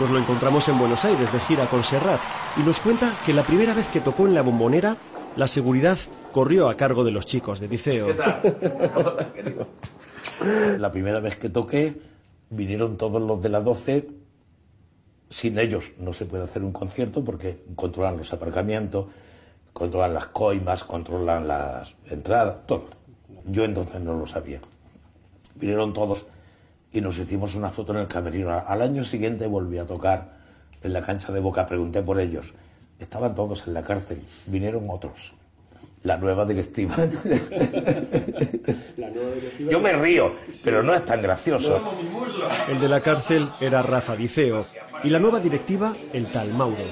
[0.00, 2.20] Nos lo encontramos en Buenos Aires de gira con Serrat
[2.56, 4.96] y nos cuenta que la primera vez que tocó en la bombonera,
[5.36, 5.98] la seguridad
[6.34, 8.08] corrió a cargo de los chicos de Diceo.
[10.78, 11.94] La primera vez que toqué,
[12.50, 14.08] vinieron todos los de la 12.
[15.30, 19.06] Sin ellos no se puede hacer un concierto porque controlan los aparcamientos,
[19.72, 22.86] controlan las coimas, controlan las entradas, todo.
[23.46, 24.58] Yo entonces no lo sabía.
[25.54, 26.26] Vinieron todos
[26.92, 28.60] y nos hicimos una foto en el camerino.
[28.66, 30.32] Al año siguiente volví a tocar
[30.82, 32.54] en la cancha de Boca, pregunté por ellos.
[32.98, 35.32] Estaban todos en la cárcel, vinieron otros.
[36.04, 36.94] La nueva directiva.
[39.58, 41.80] Yo me río, pero no es tan gracioso.
[42.68, 44.62] El de la cárcel era Rafa Diceo
[45.02, 46.84] y la nueva directiva el tal Mauro.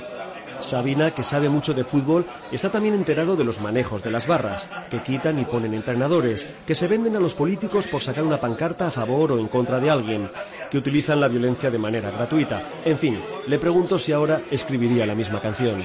[0.60, 4.70] Sabina, que sabe mucho de fútbol, está también enterado de los manejos de las barras,
[4.90, 8.86] que quitan y ponen entrenadores, que se venden a los políticos por sacar una pancarta
[8.86, 10.26] a favor o en contra de alguien,
[10.70, 12.62] que utilizan la violencia de manera gratuita.
[12.84, 15.82] En fin, le pregunto si ahora escribiría la misma canción.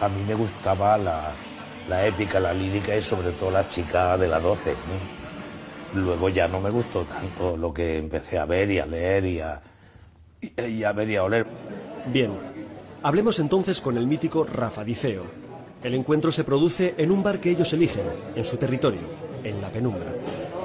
[0.00, 1.24] A mí me gustaba la,
[1.88, 4.70] la épica, la lírica y sobre todo la chica de la 12.
[5.94, 6.02] ¿no?
[6.02, 9.40] Luego ya no me gustó tanto lo que empecé a ver y a leer y
[9.40, 9.60] a,
[10.68, 11.46] y a ver y a oler.
[12.06, 12.32] Bien,
[13.02, 15.24] hablemos entonces con el mítico Rafa Diceo.
[15.82, 18.04] El encuentro se produce en un bar que ellos eligen,
[18.36, 19.00] en su territorio,
[19.42, 20.12] en la penumbra.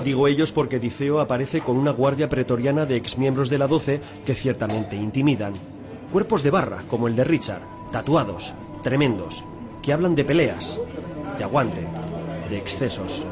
[0.03, 4.35] Digo ellos porque Diceo aparece con una guardia pretoriana de exmiembros de la 12 que
[4.35, 5.53] ciertamente intimidan.
[6.11, 8.53] Cuerpos de barra, como el de Richard, tatuados,
[8.83, 9.43] tremendos,
[9.81, 10.79] que hablan de peleas,
[11.37, 11.81] de aguante,
[12.49, 13.25] de excesos.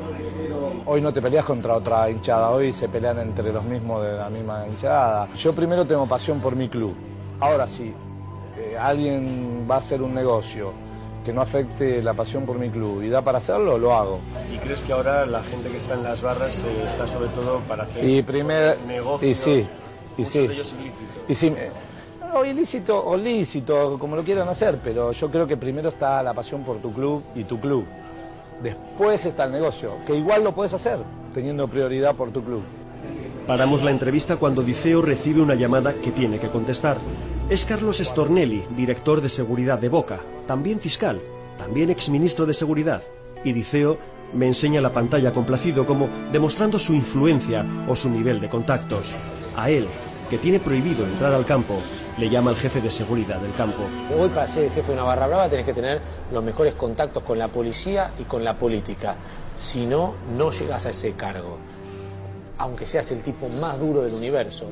[0.85, 4.29] Hoy no te peleas contra otra hinchada, hoy se pelean entre los mismos de la
[4.29, 5.27] misma hinchada.
[5.35, 6.93] Yo primero tengo pasión por mi club.
[7.39, 7.93] Ahora sí,
[8.57, 10.71] eh, alguien va a hacer un negocio
[11.25, 14.19] que no afecte la pasión por mi club y da para hacerlo, lo hago.
[14.53, 17.61] ¿Y crees que ahora la gente que está en las barras eh, está sobre todo
[17.61, 19.31] para hacer Y primer, negocios?
[19.31, 19.67] y sí,
[20.17, 20.47] y muchos sí.
[20.47, 21.23] de ellos ilícitos?
[21.27, 21.71] Y sí, eh,
[22.39, 26.33] o ilícito o lícito, como lo quieran hacer, pero yo creo que primero está la
[26.33, 27.85] pasión por tu club y tu club.
[28.61, 30.99] Después está el negocio, que igual lo puedes hacer
[31.33, 32.63] teniendo prioridad por tu club.
[33.45, 36.97] Paramos la entrevista cuando Diceo recibe una llamada que tiene que contestar.
[37.49, 41.21] Es Carlos Stornelli, director de seguridad de Boca, también fiscal,
[41.57, 43.03] también exministro de seguridad.
[43.43, 43.97] Y Diceo
[44.33, 49.13] me enseña la pantalla complacido como demostrando su influencia o su nivel de contactos.
[49.55, 49.85] A él,
[50.29, 51.75] que tiene prohibido entrar al campo,
[52.17, 53.83] le llama el jefe de seguridad del campo.
[54.17, 56.01] Hoy para ser jefe de una barra brava tenés que tener
[56.31, 59.15] los mejores contactos con la policía y con la política.
[59.59, 61.57] Si no, no llegas a ese cargo.
[62.57, 64.67] Aunque seas el tipo más duro del universo.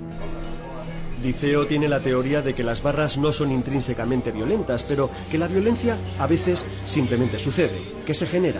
[1.21, 5.47] Diceo tiene la teoría de que las barras no son intrínsecamente violentas, pero que la
[5.47, 8.59] violencia a veces simplemente sucede, que se genera.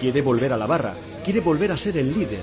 [0.00, 0.94] Quiere volver a la barra,
[1.24, 2.42] quiere volver a ser el líder,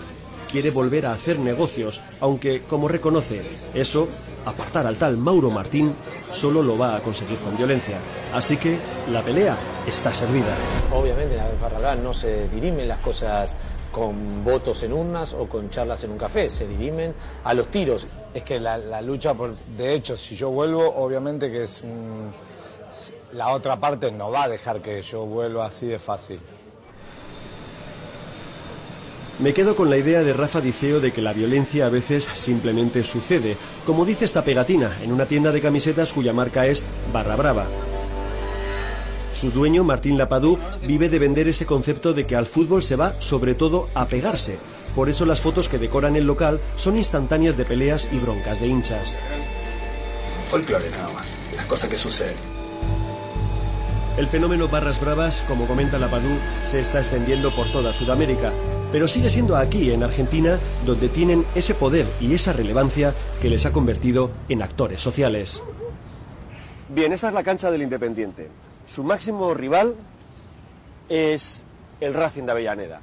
[0.55, 3.41] quiere volver a hacer negocios, aunque, como reconoce,
[3.73, 4.07] eso,
[4.45, 7.97] apartar al tal Mauro Martín, solo lo va a conseguir con violencia.
[8.33, 8.77] Así que
[9.11, 10.55] la pelea está servida.
[10.93, 13.53] Obviamente en la no se dirimen las cosas
[13.91, 18.07] con votos en urnas o con charlas en un café, se dirimen a los tiros.
[18.33, 21.83] Es que la, la lucha, por, de hecho, si yo vuelvo, obviamente que es
[23.33, 26.39] la otra parte no va a dejar que yo vuelva así de fácil.
[29.37, 33.03] Me quedo con la idea de Rafa Diceo de que la violencia a veces simplemente
[33.03, 37.67] sucede, como dice esta pegatina en una tienda de camisetas cuya marca es Barra Brava.
[39.33, 40.57] Su dueño, Martín Lapadú,
[40.87, 44.57] vive de vender ese concepto de que al fútbol se va sobre todo a pegarse.
[44.95, 48.67] Por eso las fotos que decoran el local son instantáneas de peleas y broncas de
[48.67, 49.17] hinchas.
[50.47, 52.37] Folclore nada más, las cosas que suceden.
[54.17, 56.29] El fenómeno Barras Bravas, como comenta Lapadú,
[56.63, 58.53] se está extendiendo por toda Sudamérica,
[58.95, 63.65] pero sigue siendo aquí, en Argentina, donde tienen ese poder y esa relevancia que les
[63.65, 65.61] ha convertido en actores sociales.
[66.87, 68.47] Bien, esta es la cancha del Independiente.
[68.85, 69.95] Su máximo rival
[71.09, 71.65] es
[71.99, 73.01] el Racing de Avellaneda.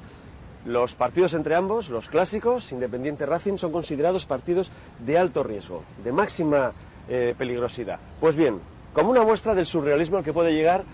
[0.64, 6.11] Los partidos entre ambos, los clásicos, Independiente Racing, son considerados partidos de alto riesgo, de
[6.11, 6.72] máxima
[7.07, 7.99] eh, peligrosidad.
[8.18, 8.61] Pues bien,
[8.95, 10.84] como una muestra del surrealismo al que puede llegar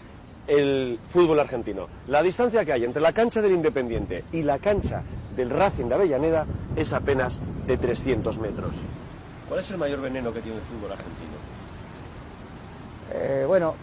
[0.49, 5.05] el fútbol argentino, la distancia que hay entre la cancha del Independiente y la cancha
[5.36, 8.72] del Racing de Avellaneda es apenas de 300 metros.
[9.46, 11.36] ¿Cuál es el mayor veneno que tiene el fútbol argentino?
[13.12, 13.74] Eh, bueno,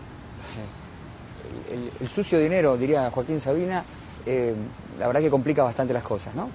[1.69, 3.83] el, el- el sucio dinero, diría Joaquín Sabina,
[4.25, 4.53] eh,
[4.99, 6.47] la verdad que complica bastante las cosas, ¿no?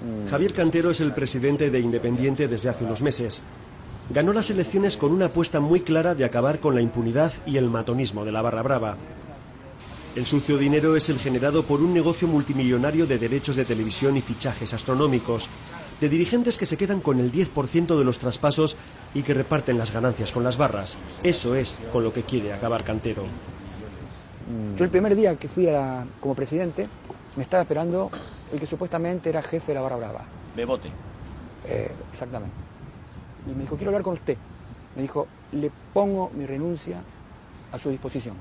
[0.00, 0.28] Mm.
[0.30, 3.42] Javier Cantero es el presidente de Independiente desde hace unos meses.
[4.10, 7.68] Ganó las elecciones con una apuesta muy clara de acabar con la impunidad y el
[7.68, 8.96] matonismo de la barra brava.
[10.18, 14.20] El sucio dinero es el generado por un negocio multimillonario de derechos de televisión y
[14.20, 15.48] fichajes astronómicos,
[16.00, 18.76] de dirigentes que se quedan con el 10% de los traspasos
[19.14, 20.98] y que reparten las ganancias con las barras.
[21.22, 23.26] Eso es con lo que quiere acabar Cantero.
[24.76, 26.88] Yo el primer día que fui a la- como presidente,
[27.36, 28.10] me estaba esperando
[28.52, 30.24] el que supuestamente era jefe de la Barra Brava.
[30.56, 30.90] Bebote.
[31.68, 32.56] Eh, exactamente.
[33.46, 34.36] Y me dijo, quiero hablar con usted.
[34.96, 37.04] Me dijo, le pongo mi renuncia
[37.70, 38.34] a su disposición.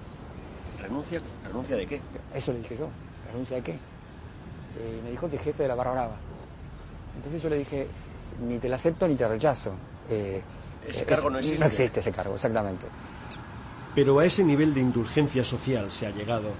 [0.81, 1.21] ¿Renuncia?
[1.45, 2.01] ¿Renuncia de qué?
[2.33, 2.87] Eso le dije yo.
[3.31, 3.71] ¿Renuncia de qué?
[3.71, 6.15] Eh, me dijo que jefe de la Barra Brava.
[7.15, 7.87] Entonces yo le dije,
[8.47, 9.71] ni te la acepto ni te la rechazo.
[10.09, 10.41] Eh,
[10.87, 11.59] Ese eh, cargo no existe.
[11.59, 12.85] No existe ese cargo, exactamente.
[13.95, 16.51] Pero a ese nivel de indulgencia social se ha llegado.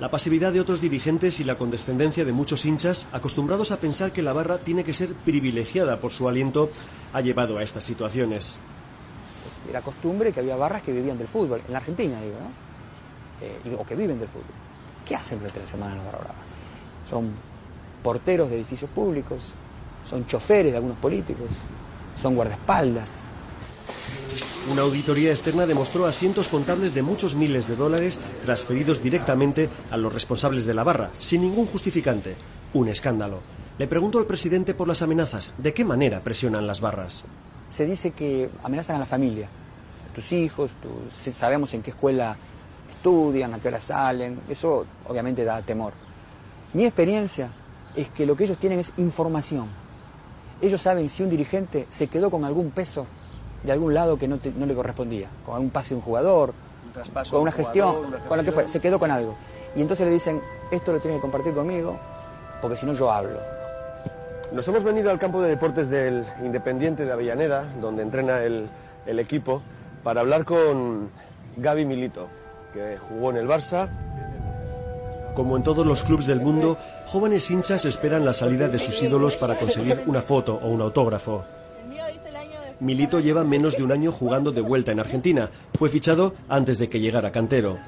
[0.00, 4.22] La pasividad de otros dirigentes y la condescendencia de muchos hinchas, acostumbrados a pensar que
[4.22, 6.70] la barra tiene que ser privilegiada por su aliento,
[7.12, 8.58] ha llevado a estas situaciones.
[9.68, 12.69] Era costumbre que había barras que vivían del fútbol, en la Argentina digo, ¿no?
[13.40, 14.54] Eh, o que viven del fútbol.
[15.04, 16.40] ¿Qué hacen durante la semana en la barra brava?
[17.08, 17.30] Son
[18.02, 19.52] porteros de edificios públicos,
[20.08, 21.48] son choferes de algunos políticos,
[22.16, 23.20] son guardaespaldas,
[24.70, 30.12] una auditoría externa demostró asientos contables de muchos miles de dólares transferidos directamente a los
[30.12, 32.36] responsables de la barra, sin ningún justificante.
[32.74, 33.40] Un escándalo.
[33.78, 35.54] Le preguntó al presidente por las amenazas.
[35.58, 37.24] ¿De qué manera presionan las barras?
[37.68, 39.48] Se dice que amenazan a la familia,
[40.08, 40.70] a tus hijos,
[41.10, 42.36] sabemos en qué escuela
[43.00, 44.40] estudian, a qué hora salen.
[44.48, 45.94] Eso obviamente da temor.
[46.74, 47.48] Mi experiencia
[47.96, 49.68] es que lo que ellos tienen es información.
[50.60, 53.06] Ellos saben si un dirigente se quedó con algún peso
[53.64, 56.52] de algún lado que no, no le correspondía, con un pase de un jugador,
[57.30, 59.34] con una gestión, con lo que fuera, se quedó con algo.
[59.74, 60.40] Y entonces le dicen,
[60.70, 61.98] esto lo tienes que compartir conmigo,
[62.60, 63.38] porque si no yo hablo.
[64.52, 68.68] Nos hemos venido al campo de deportes del Independiente de Avellaneda, donde entrena el,
[69.06, 69.62] el equipo,
[70.02, 71.10] para hablar con
[71.56, 72.28] Gaby Milito,
[72.72, 73.88] que jugó en el Barça.
[75.34, 79.36] Como en todos los clubes del mundo, jóvenes hinchas esperan la salida de sus ídolos
[79.36, 81.44] para conseguir una foto o un autógrafo.
[82.80, 85.50] Milito lleva menos de un año jugando de vuelta en Argentina.
[85.74, 87.78] Fue fichado antes de que llegara Cantero.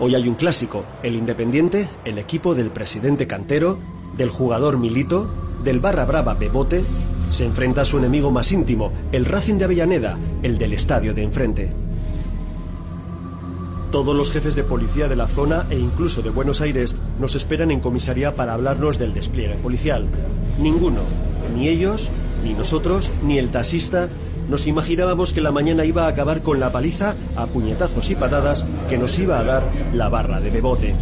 [0.00, 3.76] Hoy hay un clásico, el Independiente, el equipo del presidente Cantero,
[4.16, 5.28] del jugador Milito,
[5.62, 6.84] del barra brava Bebote,
[7.30, 11.22] se enfrenta a su enemigo más íntimo, el Racing de Avellaneda, el del estadio de
[11.22, 11.70] enfrente.
[13.90, 17.70] Todos los jefes de policía de la zona e incluso de Buenos Aires nos esperan
[17.70, 20.06] en comisaría para hablarnos del despliegue policial.
[20.60, 21.00] Ninguno,
[21.56, 22.10] ni ellos,
[22.44, 24.08] ni nosotros, ni el taxista,
[24.48, 28.64] nos imaginábamos que la mañana iba a acabar con la paliza a puñetazos y patadas
[28.88, 30.94] que nos iba a dar la barra de Bebote.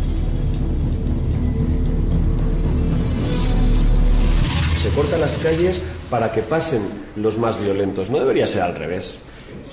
[4.77, 6.83] Se cortan las calles para que pasen
[7.17, 8.11] los más violentos.
[8.11, 9.19] No debería ser al revés.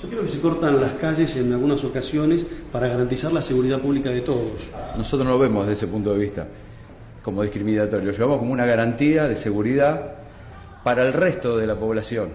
[0.02, 4.10] Yo creo que se cortan las calles en algunas ocasiones para garantizar la seguridad pública
[4.10, 4.68] de todos.
[4.96, 6.46] Nosotros no lo vemos desde ese punto de vista
[7.26, 10.14] como discriminatorio, lo llevamos como una garantía de seguridad
[10.84, 12.28] para el resto de la población.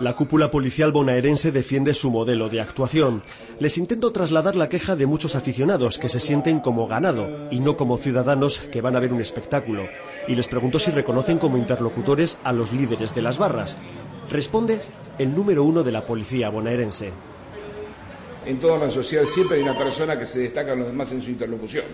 [0.00, 3.22] La cúpula policial bonaerense defiende su modelo de actuación.
[3.60, 7.76] Les intento trasladar la queja de muchos aficionados que se sienten como ganado y no
[7.76, 9.86] como ciudadanos que van a ver un espectáculo.
[10.26, 13.78] Y les pregunto si reconocen como interlocutores a los líderes de las barras.
[14.30, 14.82] Responde
[15.18, 17.12] el número uno de la policía bonaerense.
[18.46, 21.22] En toda la sociedad siempre hay una persona que se destaca a los demás en
[21.22, 21.84] su interlocución.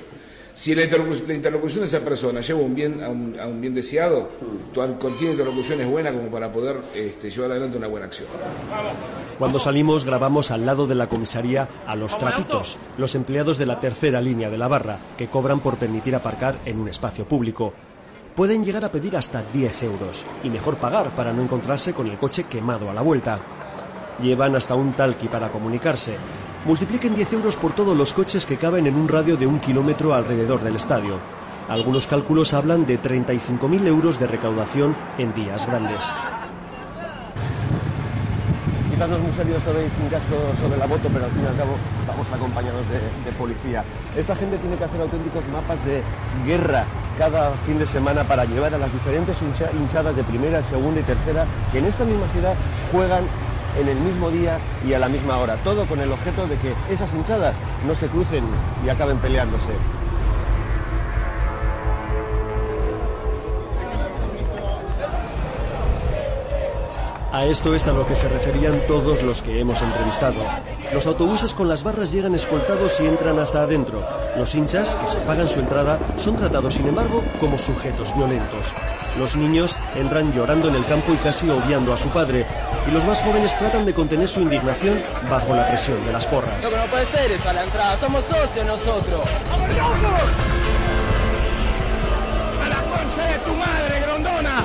[0.59, 4.29] Si la interlocución, de esa persona lleva un bien, a, un, bien deseado,
[4.75, 8.27] cualquier interlocución es buena como para poder este, llevar adelante una buena acción.
[9.39, 13.79] Cuando salimos grabamos al lado de la comisaría a los trapitos, los empleados de la
[13.79, 17.73] tercera línea de la barra, que cobran por permitir aparcar en un espacio público.
[18.35, 22.19] Pueden llegar a pedir hasta 10 euros, y mejor pagar para no encontrarse con el
[22.19, 23.39] coche quemado a la vuelta.
[24.21, 26.17] Llevan hasta un talqui para comunicarse,
[26.69, 30.13] Multipliquen 10 euros por todos los coches que caben en un radio de un kilómetro
[30.13, 31.17] alrededor del estadio.
[31.67, 36.01] Algunos cálculos hablan de 35.000 euros de recaudación en días grandes.
[38.91, 41.47] Quizás no es muy serio esto sin casco sobre la moto, pero al fin y
[41.47, 41.73] al cabo
[42.07, 43.83] bajos acompañados de, policía.
[44.15, 46.03] Esta gente tiene que hacer auténticos mapas de
[46.47, 46.85] guerra
[47.17, 51.05] cada fin de semana para llevar a las diferentes hincha- hinchadas de primera, segunda y
[51.05, 52.53] tercera que en esta misma ciudad
[52.93, 53.25] juegan
[53.79, 55.57] en el mismo día y a la misma hora.
[55.65, 57.57] Todo con el objeto de que esas hinchadas
[57.87, 58.45] no se crucen
[58.85, 59.73] y acaben peleándose.
[67.39, 70.41] A esto es a lo que se referían todos los que hemos entrevistado.
[70.93, 74.05] Los autobuses con las barras llegan escoltados y entran hasta adentro.
[74.37, 78.75] Los hinchas, que se pagan su entrada, son tratados, sin embargo, como sujetos violentos.
[79.17, 82.45] Los niños entran llorando en el campo y casi odiando a su padre.
[82.89, 86.61] Y los más jóvenes tratan de contener su indignación bajo la presión de las porras.
[86.65, 89.25] Lo que no puede ser es a la entrada, somos socios nosotros.
[92.65, 94.65] ¡A la concha de tu madre, grondona!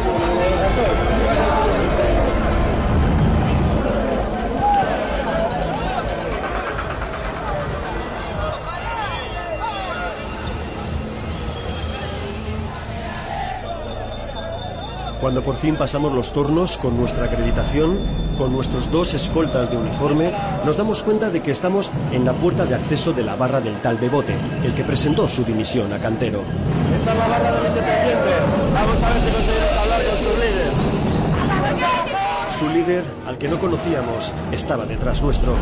[15.23, 17.97] Cuando por fin pasamos los turnos con nuestra acreditación,
[18.37, 20.33] con nuestros dos escoltas de uniforme,
[20.65, 23.81] nos damos cuenta de que estamos en la puerta de acceso de la barra del
[23.81, 26.41] tal Bebote, el que presentó su dimisión a Cantero.
[26.93, 28.31] Esta es la barra del Independiente.
[28.73, 30.71] Vamos a ver si conseguimos hablar con su líder.
[32.49, 35.55] Su líder, al que no conocíamos, estaba detrás nuestro.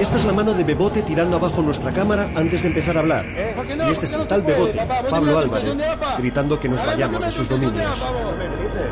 [0.00, 3.26] Esta es la mano de Bebote tirando abajo nuestra cámara antes de empezar a hablar.
[3.26, 4.80] Y este es el tal Bebote,
[5.10, 5.76] Pablo Álvarez,
[6.16, 8.06] gritando que nos vayamos de sus dominios.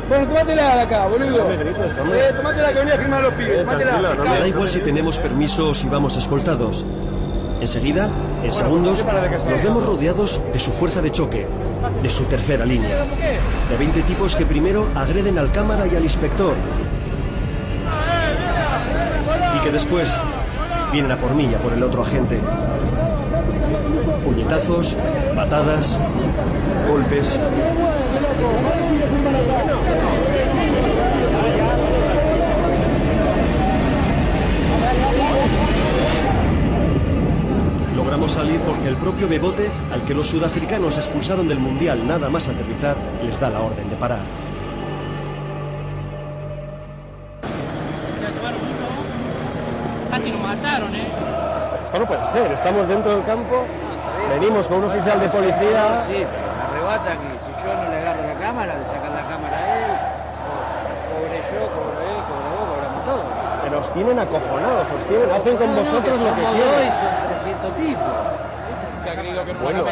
[0.07, 1.51] Bueno, tomátela de acá, boludo.
[1.51, 3.65] Eh, tomátela que venía a firmar los pibes.
[3.65, 4.15] Tomátela.
[4.23, 6.85] Me da igual si tenemos permiso o si vamos escoltados.
[7.59, 8.11] Enseguida,
[8.43, 9.03] en segundos,
[9.49, 11.47] nos vemos rodeados de su fuerza de choque,
[12.03, 13.03] de su tercera línea.
[13.67, 16.53] De 20 tipos que primero agreden al cámara y al inspector.
[19.57, 20.19] Y que después
[20.91, 22.39] vienen a por mí y a por el otro agente.
[24.23, 24.97] Puñetazos,
[25.35, 25.99] patadas,
[26.87, 27.39] golpes.
[37.95, 42.47] Logramos salir porque el propio Bebote, al que los sudafricanos expulsaron del Mundial nada más
[42.47, 44.48] aterrizar, les da la orden de parar.
[51.89, 52.51] Esto no puede ser.
[52.51, 53.65] Estamos dentro del campo,
[54.29, 55.97] venimos con un oficial de policía.
[56.05, 59.65] Sí, arrebatan y si yo no le agarro la cámara, le sacan la cámara a
[59.65, 59.97] él.
[60.45, 63.25] co- Cobre yo, cobre él, cobre vos, cobramos todos.
[63.63, 66.61] Pero os tienen acojonados, os tienen, hacen con vosotros lo que quieren.
[66.61, 68.38] dos y son 300 tipos.
[69.45, 69.85] Que Bueno,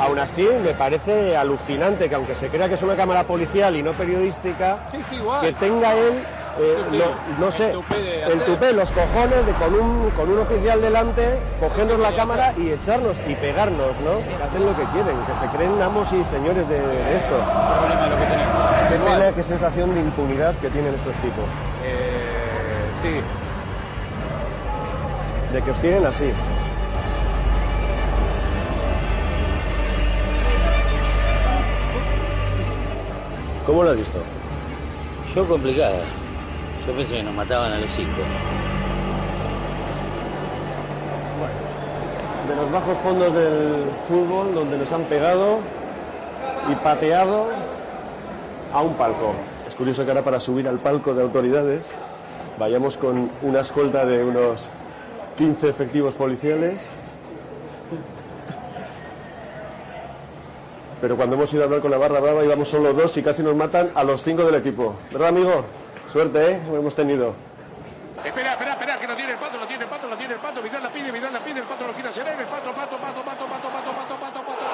[0.00, 3.82] aún así me parece alucinante que aunque se crea que es una cámara policial y
[3.82, 5.40] no periodística, Sí, sí, igual.
[5.40, 6.22] que tenga él,
[6.60, 8.46] eh, Sí, sí, no, no sé, el tupé de el hacer.
[8.46, 13.22] tupé, los cojones de con un, con un oficial delante, cogernos la cámara y echarnos
[13.26, 14.18] y pegarnos, ¿no?
[14.18, 17.28] Que hacen lo que quieren, que se creen amos y señores de, de esto.
[17.30, 18.58] problema lo que tenemos.
[18.88, 21.44] Qué pena, qué sensación de impunidad que tienen estos tipos.
[21.84, 23.20] Eh, sí.
[25.52, 26.30] De que os tienen así.
[33.68, 34.18] ¿Cómo lo has visto?
[35.34, 36.00] Yo complicada.
[36.86, 38.22] Yo pensé que nos mataban a los cinco.
[42.48, 45.58] de los bajos fondos del fútbol donde nos han pegado
[46.72, 47.48] y pateado
[48.72, 49.34] a un palco.
[49.68, 51.82] Es curioso que ahora para subir al palco de autoridades
[52.58, 54.70] vayamos con una escolta de unos
[55.36, 56.90] 15 efectivos policiales.
[61.00, 63.42] Pero cuando hemos ido a hablar con la barra brava íbamos solo dos y casi
[63.42, 64.96] nos matan a los cinco del equipo.
[65.12, 65.64] ¿Verdad, amigo?
[66.10, 66.60] Suerte, ¿eh?
[66.72, 67.34] Hemos tenido.
[68.24, 70.40] Espera, espera, espera, que lo tiene el pato, lo tiene el pato, lo tiene el
[70.40, 70.60] pato.
[70.60, 73.22] Vidal la pide, Vidal la pide, el pato lo quiere hacer el pato, pato, pato,
[73.22, 74.64] pato, pato, pato, pato, pato, pato,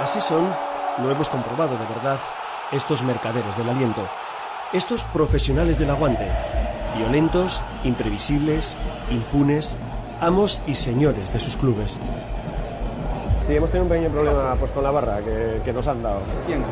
[0.00, 0.48] Así son,
[1.02, 2.18] lo hemos comprobado de verdad,
[2.70, 4.08] estos mercaderes del aliento,
[4.72, 6.30] estos profesionales del aguante,
[6.96, 8.76] violentos, imprevisibles,
[9.10, 9.76] impunes,
[10.20, 12.00] amos y señores de sus clubes.
[13.42, 16.20] Sí, hemos tenido un pequeño problema pues, con la barra que, que nos han dado.
[16.46, 16.62] ¿Quién?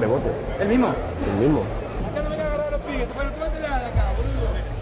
[0.00, 0.30] Bebote.
[0.60, 0.88] ¿El mismo?
[1.32, 1.62] El mismo.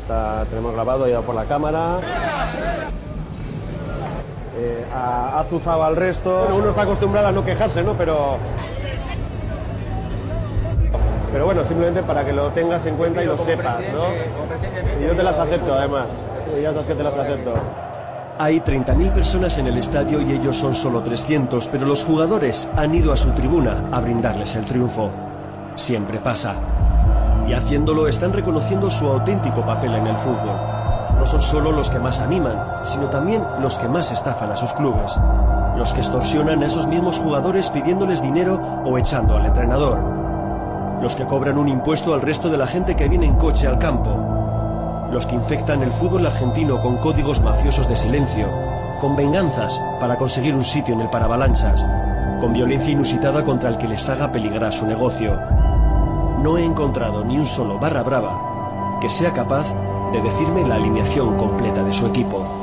[0.01, 2.01] Está, tenemos grabado, ha ido por la cámara.
[4.59, 6.41] Eh, ha, ha azuzado al resto.
[6.41, 7.95] Bueno, uno está acostumbrado a no quejarse, ¿no?
[7.95, 8.37] Pero.
[11.33, 14.09] Pero bueno, simplemente para que lo tengas en cuenta y lo sepas, ¿no?
[15.01, 16.07] Y yo te las acepto, además.
[16.57, 17.55] Y ya sabes que te las acepto.
[18.39, 22.95] Hay 30.000 personas en el estadio y ellos son solo 300, pero los jugadores han
[22.95, 25.11] ido a su tribuna a brindarles el triunfo.
[25.75, 26.55] Siempre pasa.
[27.47, 30.57] Y haciéndolo están reconociendo su auténtico papel en el fútbol.
[31.19, 34.73] No son solo los que más animan, sino también los que más estafan a sus
[34.73, 35.19] clubes.
[35.77, 40.22] Los que extorsionan a esos mismos jugadores pidiéndoles dinero o echando al entrenador.
[41.03, 43.81] Los que cobran un impuesto al resto de la gente que viene en coche al
[43.81, 45.09] campo.
[45.11, 48.49] Los que infectan el fútbol argentino con códigos mafiosos de silencio,
[49.01, 51.85] con venganzas para conseguir un sitio en el paravalanchas,
[52.41, 55.37] con violencia inusitada contra el que les haga peligrar su negocio.
[56.41, 59.75] No he encontrado ni un solo barra brava que sea capaz
[60.13, 62.62] de decirme la alineación completa de su equipo.